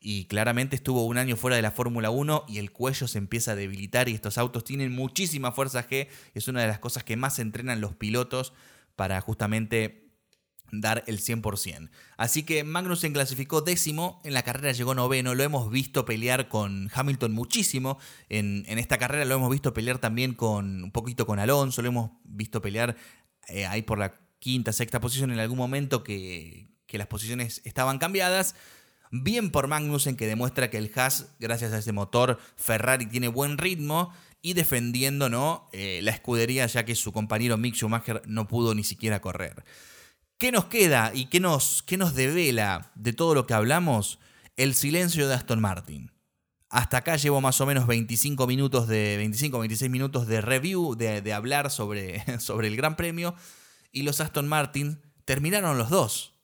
y 0.00 0.24
claramente 0.24 0.74
estuvo 0.74 1.06
un 1.06 1.18
año 1.18 1.36
fuera 1.36 1.54
de 1.54 1.62
la 1.62 1.70
Fórmula 1.70 2.10
1 2.10 2.46
y 2.48 2.58
el 2.58 2.72
cuello 2.72 3.06
se 3.06 3.18
empieza 3.18 3.52
a 3.52 3.54
debilitar 3.54 4.08
y 4.08 4.14
estos 4.14 4.38
autos 4.38 4.64
tienen 4.64 4.90
muchísima 4.90 5.52
fuerza 5.52 5.86
G, 5.86 6.08
es 6.34 6.48
una 6.48 6.62
de 6.62 6.66
las 6.66 6.80
cosas 6.80 7.04
que 7.04 7.16
más 7.16 7.38
entrenan 7.38 7.80
los 7.80 7.94
pilotos 7.94 8.52
para 8.96 9.20
justamente 9.20 10.07
dar 10.70 11.04
el 11.06 11.20
100%. 11.20 11.90
Así 12.16 12.42
que 12.42 12.64
Magnussen 12.64 13.12
clasificó 13.12 13.60
décimo, 13.60 14.20
en 14.24 14.34
la 14.34 14.42
carrera 14.42 14.72
llegó 14.72 14.94
noveno, 14.94 15.34
lo 15.34 15.42
hemos 15.42 15.70
visto 15.70 16.04
pelear 16.04 16.48
con 16.48 16.90
Hamilton 16.92 17.32
muchísimo, 17.32 17.98
en, 18.28 18.64
esta 18.78 18.98
carrera 18.98 19.24
lo 19.24 19.34
hemos 19.34 19.50
visto 19.50 19.72
pelear 19.72 19.98
también 19.98 20.34
con 20.34 20.84
un 20.84 20.90
poquito 20.90 21.26
con 21.26 21.38
Alonso, 21.38 21.82
lo 21.82 21.88
hemos 21.88 22.10
visto 22.24 22.60
pelear 22.60 22.96
eh, 23.48 23.66
ahí 23.66 23.82
por 23.82 23.98
la 23.98 24.14
quinta, 24.38 24.72
sexta 24.72 25.00
posición 25.00 25.30
en 25.30 25.38
algún 25.38 25.58
momento 25.58 26.04
que, 26.04 26.68
que 26.86 26.98
las 26.98 27.06
posiciones 27.06 27.60
estaban 27.64 27.98
cambiadas. 27.98 28.54
Bien 29.10 29.50
por 29.50 29.68
Magnussen 29.68 30.16
que 30.16 30.26
demuestra 30.26 30.68
que 30.68 30.76
el 30.76 30.92
Haas, 30.94 31.34
gracias 31.40 31.72
a 31.72 31.78
ese 31.78 31.92
motor, 31.92 32.38
Ferrari 32.56 33.06
tiene 33.06 33.28
buen 33.28 33.56
ritmo 33.56 34.12
y 34.42 34.52
defendiendo 34.52 35.28
¿no? 35.28 35.68
Eh, 35.72 36.00
la 36.02 36.10
escudería 36.10 36.66
ya 36.66 36.84
que 36.84 36.94
su 36.94 37.12
compañero 37.12 37.56
Mick 37.56 37.74
Schumacher 37.74 38.22
no 38.26 38.46
pudo 38.48 38.74
ni 38.74 38.84
siquiera 38.84 39.20
correr. 39.20 39.64
¿Qué 40.38 40.52
nos 40.52 40.66
queda 40.66 41.10
y 41.12 41.26
qué 41.26 41.40
nos, 41.40 41.82
qué 41.82 41.96
nos 41.96 42.14
devela 42.14 42.92
de 42.94 43.12
todo 43.12 43.34
lo 43.34 43.44
que 43.48 43.54
hablamos? 43.54 44.20
El 44.56 44.76
silencio 44.76 45.26
de 45.26 45.34
Aston 45.34 45.60
Martin. 45.60 46.12
Hasta 46.70 46.98
acá 46.98 47.16
llevo 47.16 47.40
más 47.40 47.60
o 47.60 47.66
menos 47.66 47.88
25 47.88 48.46
minutos 48.46 48.86
de 48.86 49.16
25 49.16 49.58
26 49.58 49.90
minutos 49.90 50.28
de 50.28 50.40
review, 50.40 50.94
de, 50.94 51.22
de 51.22 51.32
hablar 51.32 51.72
sobre, 51.72 52.22
sobre 52.40 52.68
el 52.68 52.76
Gran 52.76 52.94
Premio 52.94 53.34
y 53.90 54.02
los 54.02 54.20
Aston 54.20 54.46
Martin 54.46 55.00
terminaron 55.24 55.76
los 55.76 55.90
dos. 55.90 56.34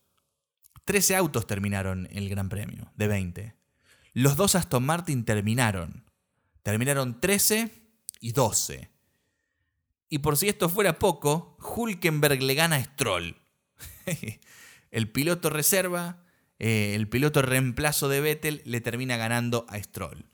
13 0.87 1.15
autos 1.15 1.47
terminaron 1.47 2.09
el 2.11 2.29
Gran 2.29 2.49
Premio, 2.49 2.91
de 2.97 3.07
20. 3.07 3.55
Los 4.13 4.35
dos 4.35 4.57
Aston 4.57 4.85
Martin 4.85 5.25
terminaron. 5.25 6.11
Terminaron 6.65 7.21
13 7.21 7.71
y 8.19 8.33
12. 8.33 8.91
Y 10.09 10.19
por 10.19 10.37
si 10.37 10.49
esto 10.49 10.69
fuera 10.69 10.99
poco, 10.99 11.57
Hulkenberg 11.61 12.43
le 12.43 12.55
gana 12.55 12.77
a 12.77 12.85
Stroll. 12.85 13.44
el 14.91 15.11
piloto 15.11 15.51
reserva, 15.51 16.25
eh, 16.59 16.95
el 16.95 17.09
piloto 17.09 17.43
reemplazo 17.43 18.09
de 18.09 18.21
Vettel 18.21 18.63
le 18.65 18.81
termina 18.81 19.17
ganando 19.17 19.67
a 19.69 19.83
Stroll. 19.83 20.27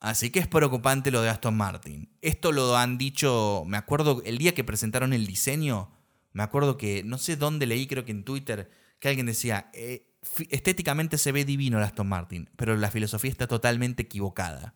Así 0.00 0.30
que 0.30 0.40
es 0.40 0.48
preocupante 0.48 1.10
lo 1.10 1.20
de 1.20 1.28
Aston 1.28 1.56
Martin. 1.56 2.08
Esto 2.22 2.52
lo 2.52 2.76
han 2.76 2.96
dicho, 2.96 3.64
me 3.66 3.76
acuerdo, 3.76 4.22
el 4.24 4.38
día 4.38 4.54
que 4.54 4.64
presentaron 4.64 5.12
el 5.12 5.26
diseño, 5.26 5.90
me 6.32 6.42
acuerdo 6.42 6.78
que, 6.78 7.02
no 7.04 7.18
sé 7.18 7.36
dónde 7.36 7.66
leí, 7.66 7.86
creo 7.86 8.06
que 8.06 8.12
en 8.12 8.24
Twitter, 8.24 8.70
que 8.98 9.08
alguien 9.08 9.26
decía, 9.26 9.70
eh, 9.74 10.10
estéticamente 10.48 11.18
se 11.18 11.32
ve 11.32 11.44
divino 11.44 11.76
el 11.76 11.84
Aston 11.84 12.08
Martin, 12.08 12.48
pero 12.56 12.76
la 12.76 12.90
filosofía 12.90 13.30
está 13.30 13.46
totalmente 13.46 14.04
equivocada. 14.04 14.74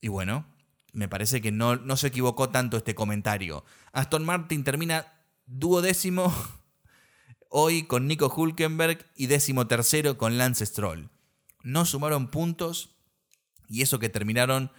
Y 0.00 0.08
bueno, 0.08 0.46
me 0.92 1.08
parece 1.08 1.40
que 1.40 1.52
no, 1.52 1.76
no 1.76 1.96
se 1.96 2.08
equivocó 2.08 2.50
tanto 2.50 2.76
este 2.76 2.96
comentario. 2.96 3.64
Aston 3.92 4.24
Martin 4.24 4.64
termina 4.64 5.06
duodécimo 5.46 6.34
hoy 7.52 7.84
con 7.84 8.08
Nico 8.08 8.32
Hulkenberg 8.34 9.06
y 9.14 9.26
décimo 9.26 9.66
tercero 9.66 10.16
con 10.16 10.38
Lance 10.38 10.64
Stroll. 10.64 11.10
No 11.62 11.84
sumaron 11.84 12.28
puntos 12.30 12.96
y 13.68 13.82
eso 13.82 13.98
que 13.98 14.08
terminaron 14.08 14.72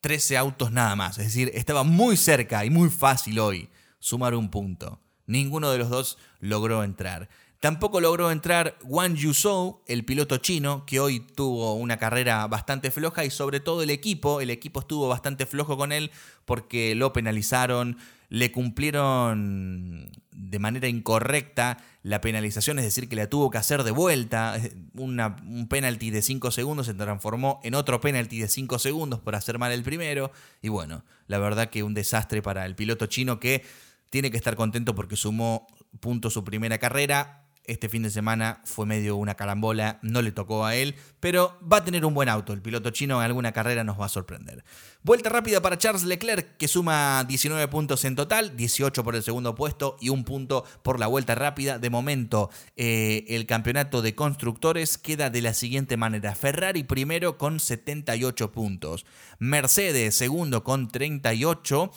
13 0.00 0.38
autos 0.38 0.72
nada 0.72 0.94
más. 0.96 1.18
Es 1.18 1.26
decir, 1.26 1.50
estaba 1.54 1.82
muy 1.82 2.16
cerca 2.16 2.64
y 2.64 2.70
muy 2.70 2.88
fácil 2.88 3.38
hoy 3.40 3.68
sumar 3.98 4.34
un 4.34 4.50
punto. 4.50 5.02
Ninguno 5.26 5.70
de 5.70 5.78
los 5.78 5.90
dos 5.90 6.18
logró 6.38 6.84
entrar. 6.84 7.28
Tampoco 7.60 8.00
logró 8.00 8.30
entrar 8.30 8.78
Wang 8.84 9.16
Yuzhou, 9.16 9.82
el 9.86 10.06
piloto 10.06 10.38
chino, 10.38 10.86
que 10.86 10.98
hoy 10.98 11.20
tuvo 11.20 11.74
una 11.74 11.98
carrera 11.98 12.46
bastante 12.46 12.90
floja 12.90 13.26
y 13.26 13.30
sobre 13.30 13.60
todo 13.60 13.82
el 13.82 13.90
equipo, 13.90 14.40
el 14.40 14.48
equipo 14.48 14.80
estuvo 14.80 15.08
bastante 15.08 15.44
flojo 15.44 15.76
con 15.76 15.92
él 15.92 16.10
porque 16.46 16.94
lo 16.94 17.12
penalizaron, 17.12 17.98
le 18.30 18.50
cumplieron 18.50 20.10
de 20.30 20.58
manera 20.58 20.88
incorrecta 20.88 21.76
la 22.02 22.22
penalización, 22.22 22.78
es 22.78 22.86
decir, 22.86 23.10
que 23.10 23.16
la 23.16 23.28
tuvo 23.28 23.50
que 23.50 23.58
hacer 23.58 23.84
de 23.84 23.90
vuelta. 23.90 24.58
un 24.94 25.66
penalti 25.68 26.08
de 26.08 26.22
5 26.22 26.50
segundos 26.52 26.86
se 26.86 26.94
transformó 26.94 27.60
en 27.62 27.74
otro 27.74 28.00
penalti 28.00 28.40
de 28.40 28.48
5 28.48 28.78
segundos 28.78 29.20
por 29.20 29.34
hacer 29.34 29.58
mal 29.58 29.70
el 29.70 29.82
primero. 29.82 30.32
Y 30.62 30.70
bueno, 30.70 31.04
la 31.26 31.36
verdad 31.36 31.68
que 31.68 31.82
un 31.82 31.92
desastre 31.92 32.40
para 32.40 32.64
el 32.64 32.74
piloto 32.74 33.04
chino 33.04 33.38
que 33.38 33.66
tiene 34.08 34.30
que 34.30 34.38
estar 34.38 34.56
contento 34.56 34.94
porque 34.94 35.16
sumó 35.16 35.66
puntos 36.00 36.32
su 36.32 36.42
primera 36.42 36.78
carrera 36.78 37.36
este 37.64 37.88
fin 37.88 38.02
de 38.02 38.10
semana 38.10 38.60
fue 38.64 38.86
medio 38.86 39.16
una 39.16 39.34
carambola, 39.34 39.98
no 40.02 40.22
le 40.22 40.32
tocó 40.32 40.64
a 40.64 40.74
él, 40.74 40.96
pero 41.20 41.58
va 41.60 41.78
a 41.78 41.84
tener 41.84 42.04
un 42.04 42.14
buen 42.14 42.28
auto. 42.28 42.52
El 42.52 42.62
piloto 42.62 42.90
chino 42.90 43.18
en 43.18 43.26
alguna 43.26 43.52
carrera 43.52 43.84
nos 43.84 44.00
va 44.00 44.06
a 44.06 44.08
sorprender. 44.08 44.64
Vuelta 45.02 45.30
rápida 45.30 45.62
para 45.62 45.78
Charles 45.78 46.04
Leclerc, 46.04 46.56
que 46.56 46.68
suma 46.68 47.24
19 47.24 47.68
puntos 47.68 48.04
en 48.04 48.16
total, 48.16 48.56
18 48.56 49.04
por 49.04 49.14
el 49.14 49.22
segundo 49.22 49.54
puesto 49.54 49.96
y 50.00 50.08
un 50.08 50.24
punto 50.24 50.64
por 50.82 50.98
la 50.98 51.06
vuelta 51.06 51.34
rápida. 51.34 51.78
De 51.78 51.90
momento, 51.90 52.50
eh, 52.76 53.24
el 53.28 53.46
campeonato 53.46 54.02
de 54.02 54.14
constructores 54.14 54.98
queda 54.98 55.30
de 55.30 55.42
la 55.42 55.54
siguiente 55.54 55.96
manera. 55.96 56.34
Ferrari 56.34 56.82
primero 56.82 57.38
con 57.38 57.60
78 57.60 58.52
puntos. 58.52 59.06
Mercedes 59.38 60.14
segundo 60.14 60.64
con 60.64 60.88
38 60.88 61.90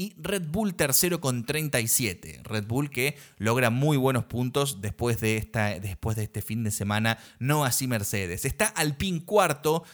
y 0.00 0.14
Red 0.16 0.44
Bull 0.46 0.74
tercero 0.74 1.20
con 1.20 1.44
37. 1.44 2.40
Red 2.44 2.64
Bull 2.66 2.88
que 2.88 3.18
logra 3.36 3.68
muy 3.68 3.98
buenos 3.98 4.24
puntos 4.24 4.80
después 4.80 5.20
de, 5.20 5.36
esta, 5.36 5.78
después 5.78 6.16
de 6.16 6.22
este 6.22 6.40
fin 6.40 6.64
de 6.64 6.70
semana, 6.70 7.18
no 7.38 7.66
así 7.66 7.86
Mercedes. 7.86 8.46
Está 8.46 8.64
Alpine 8.64 9.22
cuarto 9.22 9.84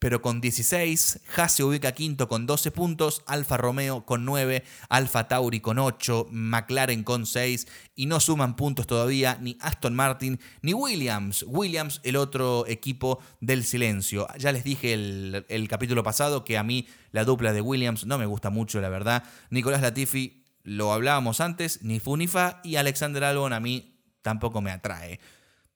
pero 0.00 0.22
con 0.22 0.40
16, 0.40 1.20
Haas 1.36 1.52
se 1.52 1.62
ubica 1.62 1.92
quinto 1.92 2.26
con 2.26 2.46
12 2.46 2.70
puntos, 2.70 3.22
Alfa 3.26 3.58
Romeo 3.58 4.06
con 4.06 4.24
9, 4.24 4.64
Alfa 4.88 5.28
Tauri 5.28 5.60
con 5.60 5.78
8, 5.78 6.28
McLaren 6.30 7.04
con 7.04 7.26
6 7.26 7.68
y 7.94 8.06
no 8.06 8.18
suman 8.18 8.56
puntos 8.56 8.86
todavía 8.86 9.36
ni 9.42 9.58
Aston 9.60 9.94
Martin 9.94 10.40
ni 10.62 10.72
Williams. 10.72 11.44
Williams, 11.46 12.00
el 12.02 12.16
otro 12.16 12.66
equipo 12.66 13.20
del 13.42 13.62
silencio. 13.62 14.26
Ya 14.38 14.52
les 14.52 14.64
dije 14.64 14.94
el, 14.94 15.44
el 15.50 15.68
capítulo 15.68 16.02
pasado 16.02 16.44
que 16.44 16.56
a 16.56 16.62
mí 16.62 16.88
la 17.12 17.24
dupla 17.24 17.52
de 17.52 17.60
Williams 17.60 18.06
no 18.06 18.16
me 18.16 18.24
gusta 18.24 18.48
mucho, 18.48 18.80
la 18.80 18.88
verdad. 18.88 19.22
Nicolás 19.50 19.82
Latifi, 19.82 20.44
lo 20.62 20.94
hablábamos 20.94 21.42
antes, 21.42 21.82
ni 21.82 22.00
Funifa 22.00 22.62
y 22.64 22.76
Alexander 22.76 23.24
Albon 23.24 23.52
a 23.52 23.60
mí 23.60 24.00
tampoco 24.22 24.62
me 24.62 24.70
atrae. 24.70 25.20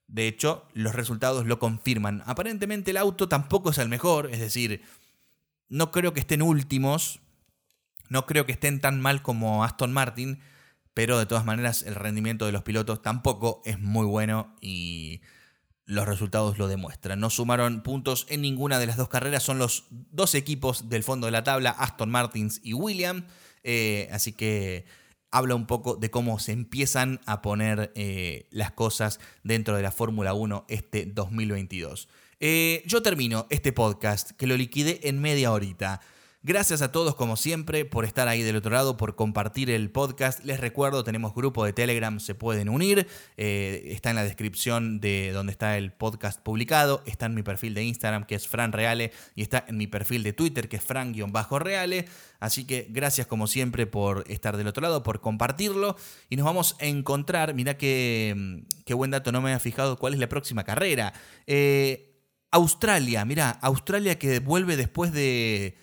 De 0.06 0.28
hecho, 0.28 0.66
los 0.74 0.94
resultados 0.94 1.46
lo 1.46 1.58
confirman. 1.58 2.22
Aparentemente 2.26 2.90
el 2.90 2.96
auto 2.96 3.28
tampoco 3.28 3.70
es 3.70 3.78
el 3.78 3.88
mejor, 3.88 4.30
es 4.30 4.40
decir, 4.40 4.82
no 5.68 5.90
creo 5.90 6.12
que 6.12 6.20
estén 6.20 6.42
últimos, 6.42 7.20
no 8.08 8.26
creo 8.26 8.46
que 8.46 8.52
estén 8.52 8.80
tan 8.80 9.00
mal 9.00 9.22
como 9.22 9.64
Aston 9.64 9.92
Martin, 9.92 10.40
pero 10.92 11.18
de 11.18 11.26
todas 11.26 11.44
maneras 11.44 11.82
el 11.82 11.94
rendimiento 11.94 12.46
de 12.46 12.52
los 12.52 12.62
pilotos 12.62 13.02
tampoco 13.02 13.62
es 13.64 13.80
muy 13.80 14.06
bueno 14.06 14.54
y 14.60 15.22
los 15.86 16.06
resultados 16.06 16.58
lo 16.58 16.68
demuestran. 16.68 17.20
No 17.20 17.30
sumaron 17.30 17.82
puntos 17.82 18.26
en 18.28 18.42
ninguna 18.42 18.78
de 18.78 18.86
las 18.86 18.96
dos 18.96 19.08
carreras, 19.08 19.42
son 19.42 19.58
los 19.58 19.86
dos 19.90 20.34
equipos 20.34 20.88
del 20.88 21.02
fondo 21.02 21.26
de 21.26 21.32
la 21.32 21.44
tabla, 21.44 21.70
Aston 21.70 22.10
Martins 22.10 22.60
y 22.62 22.74
William, 22.74 23.26
eh, 23.62 24.08
así 24.12 24.32
que 24.32 24.86
habla 25.34 25.56
un 25.56 25.66
poco 25.66 25.96
de 25.96 26.12
cómo 26.12 26.38
se 26.38 26.52
empiezan 26.52 27.20
a 27.26 27.42
poner 27.42 27.90
eh, 27.96 28.46
las 28.50 28.70
cosas 28.70 29.18
dentro 29.42 29.76
de 29.76 29.82
la 29.82 29.90
Fórmula 29.90 30.32
1 30.32 30.64
este 30.68 31.06
2022. 31.06 32.08
Eh, 32.38 32.84
yo 32.86 33.02
termino 33.02 33.48
este 33.50 33.72
podcast 33.72 34.30
que 34.30 34.46
lo 34.46 34.56
liquidé 34.56 35.08
en 35.08 35.20
media 35.20 35.50
horita. 35.50 36.00
Gracias 36.46 36.82
a 36.82 36.92
todos 36.92 37.14
como 37.14 37.38
siempre 37.38 37.86
por 37.86 38.04
estar 38.04 38.28
ahí 38.28 38.42
del 38.42 38.56
otro 38.56 38.70
lado, 38.70 38.98
por 38.98 39.16
compartir 39.16 39.70
el 39.70 39.90
podcast. 39.90 40.44
Les 40.44 40.60
recuerdo, 40.60 41.02
tenemos 41.02 41.34
grupo 41.34 41.64
de 41.64 41.72
Telegram, 41.72 42.20
se 42.20 42.34
pueden 42.34 42.68
unir. 42.68 43.06
Eh, 43.38 43.84
está 43.86 44.10
en 44.10 44.16
la 44.16 44.24
descripción 44.24 45.00
de 45.00 45.32
donde 45.32 45.52
está 45.52 45.78
el 45.78 45.90
podcast 45.90 46.42
publicado. 46.42 47.02
Está 47.06 47.24
en 47.24 47.34
mi 47.34 47.42
perfil 47.42 47.72
de 47.72 47.84
Instagram 47.84 48.26
que 48.26 48.34
es 48.34 48.46
Fran 48.46 48.72
Reale 48.72 49.10
y 49.34 49.40
está 49.40 49.64
en 49.66 49.78
mi 49.78 49.86
perfil 49.86 50.22
de 50.22 50.34
Twitter 50.34 50.68
que 50.68 50.76
es 50.76 50.82
Fran-Reale. 50.82 52.04
Así 52.40 52.66
que 52.66 52.88
gracias 52.90 53.26
como 53.26 53.46
siempre 53.46 53.86
por 53.86 54.30
estar 54.30 54.58
del 54.58 54.66
otro 54.66 54.82
lado, 54.82 55.02
por 55.02 55.22
compartirlo. 55.22 55.96
Y 56.28 56.36
nos 56.36 56.44
vamos 56.44 56.76
a 56.78 56.84
encontrar, 56.84 57.54
mirá 57.54 57.78
qué, 57.78 58.66
qué 58.84 58.92
buen 58.92 59.12
dato, 59.12 59.32
no 59.32 59.40
me 59.40 59.48
había 59.48 59.60
fijado 59.60 59.98
cuál 59.98 60.12
es 60.12 60.20
la 60.20 60.28
próxima 60.28 60.62
carrera. 60.62 61.14
Eh, 61.46 62.20
Australia, 62.50 63.24
mirá, 63.24 63.48
Australia 63.48 64.18
que 64.18 64.40
vuelve 64.40 64.76
después 64.76 65.10
de 65.10 65.82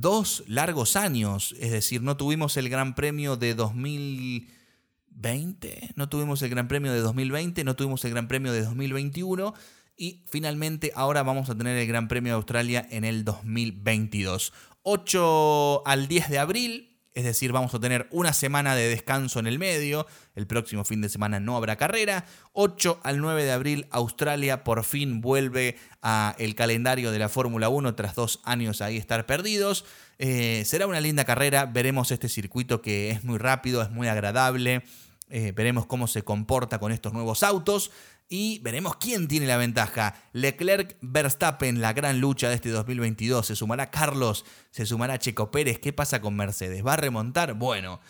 dos 0.00 0.44
largos 0.46 0.96
años. 0.96 1.54
Es 1.60 1.70
decir, 1.70 2.02
no 2.02 2.16
tuvimos 2.16 2.56
el 2.56 2.68
Gran 2.68 2.94
Premio 2.94 3.36
de 3.36 3.54
2020, 3.54 5.92
no 5.96 6.08
tuvimos 6.08 6.40
el 6.42 6.50
Gran 6.50 6.68
Premio 6.68 6.92
de 6.92 7.00
2020, 7.00 7.64
no 7.64 7.76
tuvimos 7.76 8.04
el 8.04 8.12
Gran 8.12 8.28
Premio 8.28 8.52
de 8.52 8.62
2021 8.62 9.54
y 9.96 10.24
finalmente 10.28 10.92
ahora 10.94 11.22
vamos 11.22 11.50
a 11.50 11.56
tener 11.56 11.76
el 11.76 11.86
Gran 11.86 12.08
Premio 12.08 12.32
de 12.32 12.36
Australia 12.36 12.86
en 12.90 13.04
el 13.04 13.24
2022. 13.24 14.52
8 14.82 15.86
al 15.86 16.08
10 16.08 16.30
de 16.30 16.38
abril, 16.38 16.91
es 17.14 17.24
decir, 17.24 17.52
vamos 17.52 17.74
a 17.74 17.80
tener 17.80 18.08
una 18.10 18.32
semana 18.32 18.74
de 18.74 18.88
descanso 18.88 19.38
en 19.38 19.46
el 19.46 19.58
medio. 19.58 20.06
El 20.34 20.46
próximo 20.46 20.84
fin 20.84 21.02
de 21.02 21.08
semana 21.08 21.40
no 21.40 21.56
habrá 21.56 21.76
carrera. 21.76 22.24
8 22.52 23.00
al 23.02 23.20
9 23.20 23.44
de 23.44 23.52
abril, 23.52 23.86
Australia 23.90 24.64
por 24.64 24.82
fin 24.84 25.20
vuelve 25.20 25.76
a 26.00 26.34
el 26.38 26.54
calendario 26.54 27.10
de 27.10 27.18
la 27.18 27.28
Fórmula 27.28 27.68
1 27.68 27.94
tras 27.94 28.14
dos 28.14 28.40
años 28.44 28.80
ahí 28.80 28.96
estar 28.96 29.26
perdidos. 29.26 29.84
Eh, 30.18 30.62
será 30.64 30.86
una 30.86 31.00
linda 31.00 31.24
carrera. 31.24 31.66
Veremos 31.66 32.10
este 32.10 32.28
circuito 32.28 32.80
que 32.80 33.10
es 33.10 33.24
muy 33.24 33.38
rápido, 33.38 33.82
es 33.82 33.90
muy 33.90 34.08
agradable. 34.08 34.82
Eh, 35.28 35.52
veremos 35.54 35.86
cómo 35.86 36.06
se 36.06 36.22
comporta 36.22 36.78
con 36.78 36.92
estos 36.92 37.12
nuevos 37.12 37.42
autos 37.42 37.90
y 38.32 38.60
veremos 38.60 38.96
quién 38.96 39.28
tiene 39.28 39.46
la 39.46 39.58
ventaja. 39.58 40.14
Leclerc, 40.32 40.96
Verstappen, 41.02 41.82
la 41.82 41.92
gran 41.92 42.18
lucha 42.18 42.48
de 42.48 42.54
este 42.54 42.70
2022. 42.70 43.46
Se 43.46 43.54
sumará 43.54 43.90
Carlos, 43.90 44.46
se 44.70 44.86
sumará 44.86 45.18
Checo 45.18 45.50
Pérez. 45.50 45.78
¿Qué 45.78 45.92
pasa 45.92 46.22
con 46.22 46.34
Mercedes? 46.34 46.82
¿Va 46.84 46.94
a 46.94 46.96
remontar? 46.96 47.52
Bueno, 47.52 48.00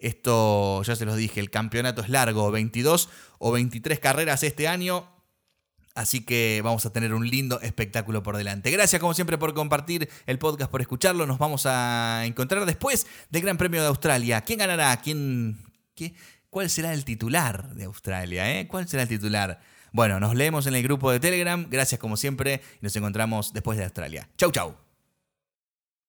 esto 0.00 0.82
ya 0.82 0.96
se 0.96 1.04
los 1.04 1.14
dije, 1.14 1.38
el 1.38 1.50
campeonato 1.50 2.02
es 2.02 2.08
largo, 2.08 2.50
22 2.50 3.08
o 3.38 3.52
23 3.52 4.00
carreras 4.00 4.42
este 4.42 4.66
año. 4.66 5.08
Así 5.94 6.24
que 6.24 6.60
vamos 6.64 6.84
a 6.84 6.92
tener 6.92 7.14
un 7.14 7.30
lindo 7.30 7.60
espectáculo 7.60 8.24
por 8.24 8.36
delante. 8.36 8.72
Gracias 8.72 9.00
como 9.00 9.14
siempre 9.14 9.38
por 9.38 9.54
compartir 9.54 10.08
el 10.26 10.40
podcast, 10.40 10.72
por 10.72 10.80
escucharlo. 10.80 11.24
Nos 11.24 11.38
vamos 11.38 11.66
a 11.66 12.22
encontrar 12.24 12.66
después 12.66 13.06
del 13.30 13.42
Gran 13.42 13.56
Premio 13.56 13.80
de 13.80 13.86
Australia. 13.86 14.40
¿Quién 14.40 14.58
ganará? 14.58 14.96
¿Quién? 15.00 15.56
¿Qué? 15.94 16.14
¿Cuál 16.50 16.70
será 16.70 16.94
el 16.94 17.04
titular 17.04 17.74
de 17.74 17.84
Australia? 17.84 18.58
Eh? 18.58 18.68
¿Cuál 18.68 18.88
será 18.88 19.02
el 19.02 19.08
titular? 19.08 19.60
Bueno, 19.92 20.18
nos 20.18 20.34
leemos 20.34 20.66
en 20.66 20.74
el 20.74 20.82
grupo 20.82 21.10
de 21.10 21.20
Telegram. 21.20 21.66
Gracias 21.68 22.00
como 22.00 22.16
siempre 22.16 22.62
y 22.80 22.84
nos 22.84 22.96
encontramos 22.96 23.52
después 23.52 23.76
de 23.76 23.84
Australia. 23.84 24.28
Chau, 24.36 24.50
chau. 24.50 24.87